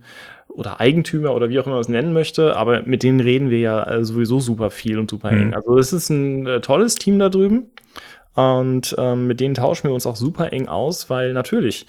oder 0.54 0.80
Eigentümer 0.80 1.34
oder 1.34 1.48
wie 1.48 1.58
auch 1.58 1.66
immer 1.66 1.76
man 1.76 1.80
es 1.80 1.88
nennen 1.88 2.12
möchte, 2.12 2.56
aber 2.56 2.82
mit 2.82 3.02
denen 3.02 3.20
reden 3.20 3.50
wir 3.50 3.58
ja 3.58 3.82
äh, 3.84 4.04
sowieso 4.04 4.40
super 4.40 4.70
viel 4.70 4.98
und 4.98 5.10
super 5.10 5.30
eng. 5.30 5.48
Mhm. 5.48 5.54
Also 5.54 5.78
es 5.78 5.92
ist 5.92 6.10
ein 6.10 6.46
äh, 6.46 6.60
tolles 6.60 6.96
Team 6.96 7.18
da 7.18 7.28
drüben 7.28 7.70
und 8.34 8.94
ähm, 8.98 9.26
mit 9.26 9.40
denen 9.40 9.54
tauschen 9.54 9.88
wir 9.88 9.94
uns 9.94 10.06
auch 10.06 10.16
super 10.16 10.52
eng 10.52 10.68
aus, 10.68 11.10
weil 11.10 11.32
natürlich, 11.32 11.86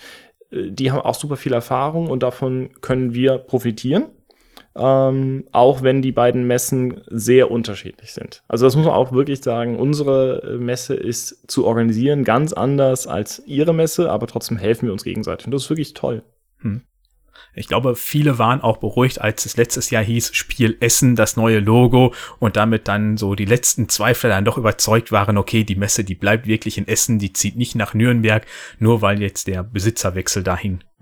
äh, 0.51 0.71
die 0.71 0.91
haben 0.91 1.01
auch 1.01 1.15
super 1.15 1.37
viel 1.37 1.53
Erfahrung 1.53 2.07
und 2.07 2.23
davon 2.23 2.69
können 2.81 3.13
wir 3.13 3.37
profitieren. 3.37 4.05
Ähm, 4.73 5.43
auch 5.51 5.83
wenn 5.83 6.01
die 6.01 6.13
beiden 6.13 6.47
Messen 6.47 7.01
sehr 7.07 7.51
unterschiedlich 7.51 8.13
sind. 8.13 8.41
Also 8.47 8.65
das 8.65 8.77
muss 8.77 8.85
man 8.85 8.95
auch 8.95 9.11
wirklich 9.11 9.41
sagen, 9.41 9.77
unsere 9.77 10.43
äh, 10.43 10.57
Messe 10.57 10.93
ist 10.93 11.51
zu 11.51 11.65
organisieren 11.65 12.23
ganz 12.23 12.53
anders 12.53 13.05
als 13.05 13.43
ihre 13.45 13.73
Messe, 13.73 14.09
aber 14.09 14.27
trotzdem 14.27 14.57
helfen 14.57 14.85
wir 14.85 14.93
uns 14.93 15.03
gegenseitig 15.03 15.45
und 15.45 15.51
das 15.51 15.63
ist 15.63 15.69
wirklich 15.69 15.93
toll. 15.93 16.23
Hm. 16.59 16.83
Ich 17.53 17.67
glaube, 17.67 17.95
viele 17.95 18.39
waren 18.39 18.61
auch 18.61 18.77
beruhigt, 18.77 19.19
als 19.19 19.45
es 19.45 19.57
letztes 19.57 19.89
Jahr 19.89 20.03
hieß, 20.03 20.33
Spiel 20.33 20.77
Essen, 20.79 21.17
das 21.17 21.35
neue 21.35 21.59
Logo 21.59 22.13
und 22.39 22.55
damit 22.55 22.87
dann 22.87 23.17
so 23.17 23.35
die 23.35 23.45
letzten 23.45 23.89
Zweifler 23.89 24.29
dann 24.29 24.45
doch 24.45 24.57
überzeugt 24.57 25.11
waren, 25.11 25.37
okay, 25.37 25.65
die 25.65 25.75
Messe, 25.75 26.05
die 26.05 26.15
bleibt 26.15 26.47
wirklich 26.47 26.77
in 26.77 26.87
Essen, 26.87 27.19
die 27.19 27.33
zieht 27.33 27.57
nicht 27.57 27.75
nach 27.75 27.93
Nürnberg, 27.93 28.45
nur 28.79 29.01
weil 29.01 29.21
jetzt 29.21 29.47
der 29.47 29.63
Besitzerwechsel 29.63 30.43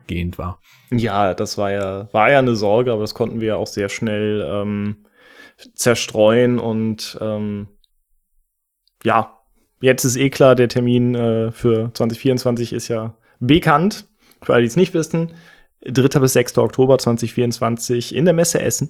dahingehend 0.10 0.38
war. 0.38 0.60
Ja, 0.92 1.34
das 1.34 1.58
war 1.58 1.72
ja, 1.72 2.10
war 2.12 2.32
ja 2.32 2.40
eine 2.40 2.56
Sorge, 2.56 2.92
aber 2.92 3.02
das 3.02 3.14
konnten 3.14 3.42
wir 3.42 3.58
auch 3.58 3.68
sehr 3.68 3.90
schnell 3.90 4.46
ähm, 4.48 5.06
zerstreuen 5.76 6.60
und 6.60 7.18
ähm, 7.22 7.68
ja, 9.04 9.38
jetzt 9.82 10.04
ist 10.04 10.18
eh 10.18 10.30
klar, 10.30 10.56
der 10.56 10.68
Termin 10.68 11.16
äh, 11.16 11.52
für 11.52 11.92
2024 11.94 12.74
ist 12.74 12.88
ja 12.88 13.16
bekannt. 13.40 14.08
Für 14.42 14.54
alle, 14.54 14.62
die 14.64 14.68
es 14.68 14.76
nicht 14.76 14.94
wissen, 14.94 15.34
3. 15.82 16.20
bis 16.20 16.34
6. 16.34 16.58
Oktober 16.58 16.98
2024 16.98 18.16
in 18.16 18.26
der 18.26 18.34
Messe 18.34 18.62
Essen. 18.62 18.90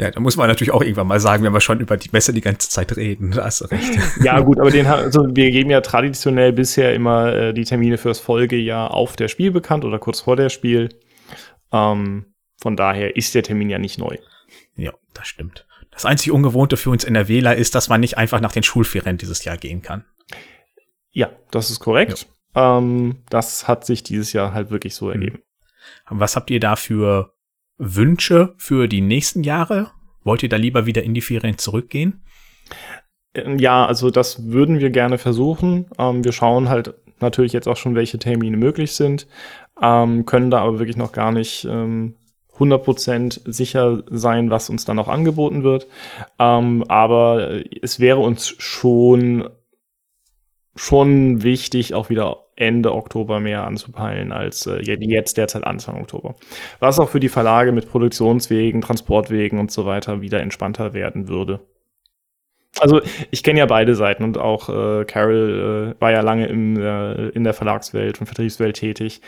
Ja, 0.00 0.10
da 0.10 0.18
muss 0.18 0.38
man 0.38 0.48
natürlich 0.48 0.72
auch 0.72 0.80
irgendwann 0.80 1.08
mal 1.08 1.20
sagen, 1.20 1.44
wenn 1.44 1.52
wir 1.52 1.60
schon 1.60 1.78
über 1.78 1.98
die 1.98 2.08
Messe 2.10 2.32
die 2.32 2.40
ganze 2.40 2.70
Zeit 2.70 2.96
reden. 2.96 3.32
Da 3.32 3.44
hast 3.44 3.60
du 3.60 3.66
recht. 3.66 3.98
Ja, 4.24 4.40
gut, 4.40 4.58
aber 4.58 4.70
den, 4.70 4.86
also 4.86 5.26
wir 5.28 5.50
geben 5.50 5.68
ja 5.68 5.82
traditionell 5.82 6.54
bisher 6.54 6.94
immer 6.94 7.34
äh, 7.34 7.52
die 7.52 7.64
Termine 7.64 7.98
fürs 7.98 8.18
Folgejahr 8.18 8.94
auf 8.94 9.16
der 9.16 9.28
Spiel 9.28 9.50
bekannt 9.50 9.84
oder 9.84 9.98
kurz 9.98 10.22
vor 10.22 10.36
der 10.36 10.48
Spiel. 10.48 10.88
Ähm, 11.70 12.32
von 12.56 12.76
daher 12.76 13.14
ist 13.14 13.34
der 13.34 13.42
Termin 13.42 13.68
ja 13.68 13.78
nicht 13.78 13.98
neu. 13.98 14.16
Ja, 14.74 14.94
das 15.12 15.28
stimmt. 15.28 15.66
Das 15.90 16.06
einzig 16.06 16.32
Ungewohnte 16.32 16.78
für 16.78 16.88
uns 16.88 17.04
NRWler 17.04 17.56
ist, 17.56 17.74
dass 17.74 17.90
man 17.90 18.00
nicht 18.00 18.16
einfach 18.16 18.40
nach 18.40 18.52
den 18.52 18.62
Schulferien 18.62 19.18
dieses 19.18 19.44
Jahr 19.44 19.58
gehen 19.58 19.82
kann. 19.82 20.06
Ja, 21.10 21.28
das 21.50 21.68
ist 21.68 21.80
korrekt. 21.80 22.26
Ja. 22.56 22.78
Ähm, 22.78 23.18
das 23.28 23.68
hat 23.68 23.84
sich 23.84 24.02
dieses 24.02 24.32
Jahr 24.32 24.54
halt 24.54 24.70
wirklich 24.70 24.94
so 24.94 25.12
hm. 25.12 25.20
ergeben. 25.20 25.42
Was 26.08 26.36
habt 26.36 26.48
ihr 26.50 26.58
da 26.58 26.76
für 26.76 27.34
Wünsche 27.80 28.54
für 28.58 28.88
die 28.88 29.00
nächsten 29.00 29.42
Jahre? 29.42 29.90
Wollt 30.22 30.42
ihr 30.42 30.50
da 30.50 30.56
lieber 30.56 30.84
wieder 30.84 31.02
in 31.02 31.14
die 31.14 31.22
Ferien 31.22 31.56
zurückgehen? 31.56 32.22
Ähm, 33.34 33.58
ja, 33.58 33.86
also 33.86 34.10
das 34.10 34.52
würden 34.52 34.80
wir 34.80 34.90
gerne 34.90 35.16
versuchen. 35.16 35.86
Ähm, 35.98 36.22
wir 36.22 36.32
schauen 36.32 36.68
halt 36.68 36.94
natürlich 37.20 37.54
jetzt 37.54 37.68
auch 37.68 37.78
schon, 37.78 37.94
welche 37.94 38.18
Termine 38.18 38.58
möglich 38.58 38.92
sind, 38.92 39.26
ähm, 39.80 40.26
können 40.26 40.50
da 40.50 40.60
aber 40.60 40.78
wirklich 40.78 40.98
noch 40.98 41.12
gar 41.12 41.32
nicht 41.32 41.64
ähm, 41.64 42.16
100% 42.58 43.50
sicher 43.50 44.02
sein, 44.10 44.50
was 44.50 44.68
uns 44.68 44.84
dann 44.84 44.96
noch 44.96 45.08
angeboten 45.08 45.62
wird. 45.62 45.86
Ähm, 46.38 46.84
aber 46.88 47.62
es 47.80 47.98
wäre 47.98 48.18
uns 48.18 48.48
schon 48.58 49.48
schon 50.76 51.42
wichtig, 51.42 51.94
auch 51.94 52.10
wieder 52.10 52.44
Ende 52.60 52.94
Oktober 52.94 53.40
mehr 53.40 53.66
anzupeilen 53.66 54.32
als 54.32 54.66
äh, 54.66 54.80
jetzt 54.82 55.36
derzeit 55.36 55.64
Anfang 55.64 56.00
Oktober. 56.00 56.36
Was 56.78 56.98
auch 56.98 57.08
für 57.08 57.20
die 57.20 57.28
Verlage 57.28 57.72
mit 57.72 57.90
Produktionswegen, 57.90 58.80
Transportwegen 58.80 59.58
und 59.58 59.70
so 59.70 59.86
weiter 59.86 60.20
wieder 60.20 60.40
entspannter 60.40 60.92
werden 60.92 61.28
würde. 61.28 61.60
Also 62.78 63.00
ich 63.30 63.42
kenne 63.42 63.58
ja 63.58 63.66
beide 63.66 63.94
Seiten 63.94 64.22
und 64.22 64.38
auch 64.38 64.68
äh, 64.68 65.04
Carol 65.04 65.94
äh, 65.96 66.00
war 66.00 66.12
ja 66.12 66.20
lange 66.20 66.46
im, 66.46 66.76
äh, 66.76 67.28
in 67.30 67.44
der 67.44 67.54
Verlagswelt 67.54 68.20
und 68.20 68.26
Vertriebswelt 68.26 68.76
tätig. 68.76 69.20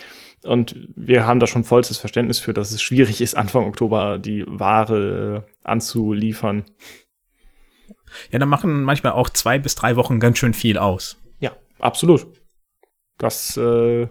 Und 0.45 0.89
wir 0.95 1.27
haben 1.27 1.41
da 1.41 1.47
schon 1.47 1.65
vollstes 1.65 1.99
Verständnis 1.99 2.39
für, 2.39 2.53
dass 2.53 2.71
es 2.71 2.83
schwierig 2.83 3.21
ist, 3.21 3.37
Anfang 3.37 3.65
Oktober 3.67 4.19
die 4.19 4.45
Ware 4.47 5.45
äh, 5.45 5.69
anzuliefern. 5.69 6.65
Ja, 8.31 8.39
da 8.39 8.47
machen 8.47 8.85
manchmal 8.85 9.13
auch 9.13 9.31
zwei 9.31 9.59
bis 9.59 9.75
drei 9.75 9.97
Wochen 9.97 10.21
ganz 10.21 10.39
schön 10.39 10.55
viel 10.55 10.79
aus. 10.79 11.17
Absolut. 11.83 12.27
Das, 13.23 13.57
äh, 13.57 14.09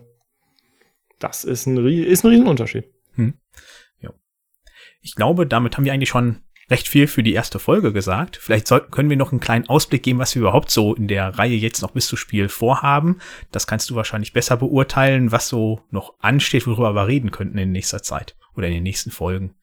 das 1.19 1.43
ist 1.43 1.65
ein, 1.65 1.85
ist 1.85 2.23
ein 2.23 2.29
Riesenunterschied. 2.29 2.85
Hm. 3.15 3.33
Ja. 3.99 4.11
Ich 5.01 5.15
glaube, 5.15 5.45
damit 5.45 5.75
haben 5.75 5.83
wir 5.83 5.91
eigentlich 5.91 6.07
schon 6.07 6.43
recht 6.69 6.87
viel 6.87 7.07
für 7.07 7.21
die 7.21 7.33
erste 7.33 7.59
Folge 7.59 7.91
gesagt. 7.91 8.37
Vielleicht 8.37 8.69
sollten, 8.69 8.89
können 8.89 9.09
wir 9.09 9.17
noch 9.17 9.33
einen 9.33 9.41
kleinen 9.41 9.67
Ausblick 9.67 10.03
geben, 10.03 10.19
was 10.19 10.33
wir 10.33 10.39
überhaupt 10.43 10.71
so 10.71 10.95
in 10.95 11.09
der 11.09 11.37
Reihe 11.37 11.55
jetzt 11.55 11.81
noch 11.81 11.91
bis 11.91 12.07
zu 12.07 12.15
Spiel 12.15 12.47
vorhaben. 12.47 13.19
Das 13.51 13.67
kannst 13.67 13.89
du 13.89 13.95
wahrscheinlich 13.95 14.31
besser 14.31 14.55
beurteilen, 14.55 15.33
was 15.33 15.49
so 15.49 15.81
noch 15.91 16.13
ansteht, 16.19 16.65
worüber 16.65 16.95
wir 16.95 17.07
reden 17.07 17.31
könnten 17.31 17.57
in 17.57 17.73
nächster 17.73 18.01
Zeit 18.01 18.37
oder 18.55 18.67
in 18.67 18.73
den 18.73 18.83
nächsten 18.83 19.11
Folgen. 19.11 19.55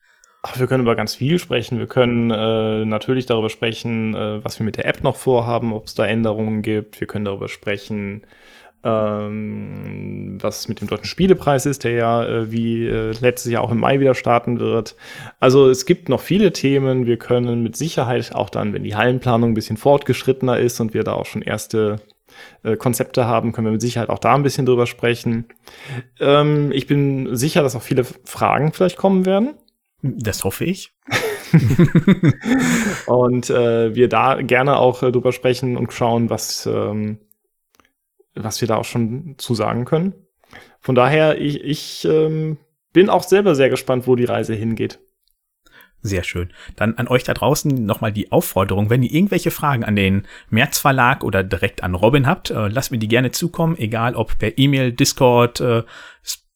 Ach, 0.43 0.59
wir 0.59 0.67
können 0.67 0.83
über 0.83 0.95
ganz 0.95 1.15
viel 1.15 1.39
sprechen. 1.39 1.79
Wir 1.79 1.87
können 1.87 2.29
äh, 2.29 2.85
natürlich 2.85 3.25
darüber 3.25 3.49
sprechen, 3.49 4.13
äh, 4.13 4.43
was 4.43 4.59
wir 4.59 4.65
mit 4.65 4.77
der 4.77 4.85
App 4.85 5.03
noch 5.03 5.15
vorhaben, 5.15 5.73
ob 5.73 5.87
es 5.87 5.95
da 5.95 6.05
Änderungen 6.05 6.61
gibt. 6.61 6.99
Wir 6.99 7.07
können 7.07 7.25
darüber 7.25 7.49
sprechen, 7.49 8.27
ähm, 8.83 10.37
was 10.41 10.67
mit 10.67 10.81
dem 10.81 10.87
Deutschen 10.87 11.05
Spielepreis 11.05 11.65
ist, 11.65 11.83
der 11.83 11.91
ja 11.91 12.25
äh, 12.25 12.51
wie 12.51 12.87
äh, 12.87 13.11
letztes 13.19 13.51
Jahr 13.51 13.63
auch 13.63 13.71
im 13.71 13.79
Mai 13.79 13.99
wieder 13.99 14.15
starten 14.15 14.59
wird. 14.59 14.95
Also 15.39 15.69
es 15.69 15.85
gibt 15.85 16.09
noch 16.09 16.21
viele 16.21 16.53
Themen. 16.53 17.05
Wir 17.05 17.17
können 17.17 17.61
mit 17.61 17.75
Sicherheit 17.75 18.33
auch 18.33 18.49
dann, 18.49 18.73
wenn 18.73 18.83
die 18.83 18.95
Hallenplanung 18.95 19.51
ein 19.51 19.55
bisschen 19.55 19.77
fortgeschrittener 19.77 20.59
ist 20.59 20.79
und 20.79 20.93
wir 20.93 21.03
da 21.03 21.13
auch 21.13 21.25
schon 21.25 21.41
erste 21.41 21.97
äh, 22.63 22.77
Konzepte 22.77 23.25
haben, 23.25 23.51
können 23.51 23.67
wir 23.67 23.71
mit 23.71 23.81
Sicherheit 23.81 24.09
auch 24.09 24.19
da 24.19 24.35
ein 24.35 24.43
bisschen 24.43 24.65
drüber 24.65 24.87
sprechen. 24.87 25.45
Ähm, 26.19 26.71
ich 26.71 26.87
bin 26.87 27.35
sicher, 27.35 27.61
dass 27.63 27.75
auch 27.75 27.81
viele 27.81 28.03
Fragen 28.03 28.71
vielleicht 28.71 28.97
kommen 28.97 29.25
werden. 29.25 29.55
Das 30.01 30.45
hoffe 30.45 30.63
ich. 30.63 30.93
und 33.07 33.49
äh, 33.49 33.95
wir 33.95 34.07
da 34.07 34.41
gerne 34.41 34.77
auch 34.77 35.03
äh, 35.03 35.11
drüber 35.11 35.33
sprechen 35.33 35.75
und 35.75 35.91
schauen, 35.91 36.29
was, 36.29 36.65
ähm, 36.65 37.17
was 38.43 38.61
wir 38.61 38.67
da 38.67 38.77
auch 38.77 38.85
schon 38.85 39.35
zu 39.37 39.55
sagen 39.55 39.85
können. 39.85 40.13
Von 40.79 40.95
daher, 40.95 41.39
ich, 41.39 41.63
ich 41.63 42.05
ähm, 42.05 42.57
bin 42.93 43.09
auch 43.09 43.23
selber 43.23 43.55
sehr 43.55 43.69
gespannt, 43.69 44.07
wo 44.07 44.15
die 44.15 44.25
Reise 44.25 44.53
hingeht. 44.53 44.99
Sehr 46.01 46.23
schön. 46.23 46.53
Dann 46.77 46.95
an 46.95 47.09
euch 47.09 47.25
da 47.25 47.33
draußen 47.33 47.85
nochmal 47.85 48.13
die 48.13 48.31
Aufforderung, 48.31 48.89
wenn 48.89 49.03
ihr 49.03 49.11
irgendwelche 49.11 49.51
Fragen 49.51 49.83
an 49.83 49.97
den 49.97 50.25
März 50.49 50.79
Verlag 50.79 51.25
oder 51.25 51.43
direkt 51.43 51.83
an 51.83 51.93
Robin 51.93 52.25
habt, 52.25 52.51
äh, 52.51 52.69
lasst 52.69 52.91
mir 52.91 52.99
die 52.99 53.09
gerne 53.09 53.31
zukommen, 53.31 53.77
egal 53.77 54.15
ob 54.15 54.37
per 54.39 54.57
E-Mail, 54.57 54.93
Discord, 54.93 55.59
äh, 55.59 55.83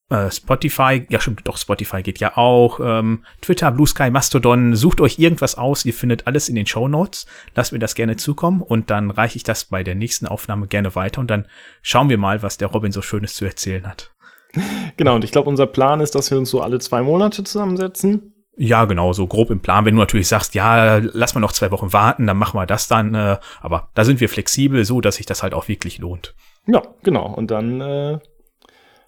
äh, 0.09 0.29
Spotify, 0.31 1.05
ja 1.09 1.19
stimmt, 1.19 1.41
doch 1.45 1.57
Spotify 1.57 2.01
geht 2.03 2.19
ja 2.19 2.37
auch, 2.37 2.79
ähm, 2.81 3.23
Twitter, 3.41 3.71
Blue 3.71 3.87
Sky, 3.87 4.09
Mastodon, 4.09 4.75
sucht 4.75 5.01
euch 5.01 5.19
irgendwas 5.19 5.55
aus, 5.55 5.85
ihr 5.85 5.93
findet 5.93 6.27
alles 6.27 6.49
in 6.49 6.55
den 6.55 6.65
Show 6.65 6.87
Notes, 6.87 7.25
lasst 7.55 7.71
mir 7.71 7.79
das 7.79 7.95
gerne 7.95 8.15
zukommen 8.15 8.61
und 8.61 8.89
dann 8.89 9.11
reiche 9.11 9.37
ich 9.37 9.43
das 9.43 9.65
bei 9.65 9.83
der 9.83 9.95
nächsten 9.95 10.27
Aufnahme 10.27 10.67
gerne 10.67 10.95
weiter 10.95 11.21
und 11.21 11.29
dann 11.29 11.47
schauen 11.81 12.09
wir 12.09 12.17
mal, 12.17 12.43
was 12.43 12.57
der 12.57 12.69
Robin 12.69 12.91
so 12.91 13.01
Schönes 13.01 13.33
zu 13.33 13.45
erzählen 13.45 13.87
hat. 13.87 14.11
Genau, 14.97 15.15
und 15.15 15.23
ich 15.23 15.31
glaube, 15.31 15.49
unser 15.49 15.65
Plan 15.65 15.99
ist, 15.99 16.13
dass 16.13 16.29
wir 16.29 16.37
uns 16.37 16.51
so 16.51 16.61
alle 16.61 16.77
zwei 16.77 17.01
Monate 17.01 17.43
zusammensetzen 17.43 18.33
ja, 18.55 18.85
genau, 18.85 19.13
so 19.13 19.25
grob 19.25 19.49
im 19.49 19.61
Plan. 19.61 19.85
Wenn 19.85 19.95
du 19.95 20.01
natürlich 20.01 20.27
sagst, 20.27 20.53
ja, 20.53 20.97
lass 20.97 21.33
mal 21.33 21.41
noch 21.41 21.53
zwei 21.53 21.71
Wochen 21.71 21.91
warten, 21.91 22.27
dann 22.27 22.37
machen 22.37 22.59
wir 22.59 22.67
das 22.67 22.87
dann. 22.87 23.15
Äh, 23.15 23.37
aber 23.61 23.89
da 23.95 24.03
sind 24.03 24.19
wir 24.19 24.29
flexibel, 24.29 24.85
so 24.85 25.01
dass 25.01 25.15
sich 25.15 25.25
das 25.25 25.41
halt 25.41 25.53
auch 25.53 25.67
wirklich 25.67 25.97
lohnt. 25.97 26.35
Ja, 26.67 26.83
genau. 27.01 27.33
Und 27.33 27.49
dann 27.49 27.81
äh, 27.81 28.19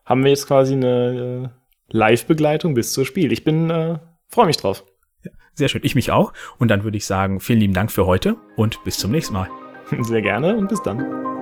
haben 0.05 0.23
wir 0.23 0.29
jetzt 0.29 0.47
quasi 0.47 0.73
eine 0.73 1.51
äh, 1.51 1.97
Live-Begleitung 1.97 2.73
bis 2.73 2.93
zum 2.93 3.05
Spiel. 3.05 3.31
Ich 3.31 3.43
bin, 3.43 3.69
äh, 3.69 3.99
freue 4.27 4.45
mich 4.45 4.57
drauf. 4.57 4.83
Sehr 5.53 5.69
schön, 5.69 5.81
ich 5.83 5.95
mich 5.95 6.11
auch. 6.11 6.33
Und 6.59 6.69
dann 6.69 6.83
würde 6.83 6.97
ich 6.97 7.05
sagen, 7.05 7.39
vielen 7.39 7.59
lieben 7.59 7.73
Dank 7.73 7.91
für 7.91 8.05
heute 8.05 8.35
und 8.57 8.83
bis 8.83 8.97
zum 8.97 9.11
nächsten 9.11 9.33
Mal. 9.33 9.49
Sehr 10.01 10.21
gerne 10.21 10.55
und 10.55 10.67
bis 10.67 10.81
dann. 10.81 11.34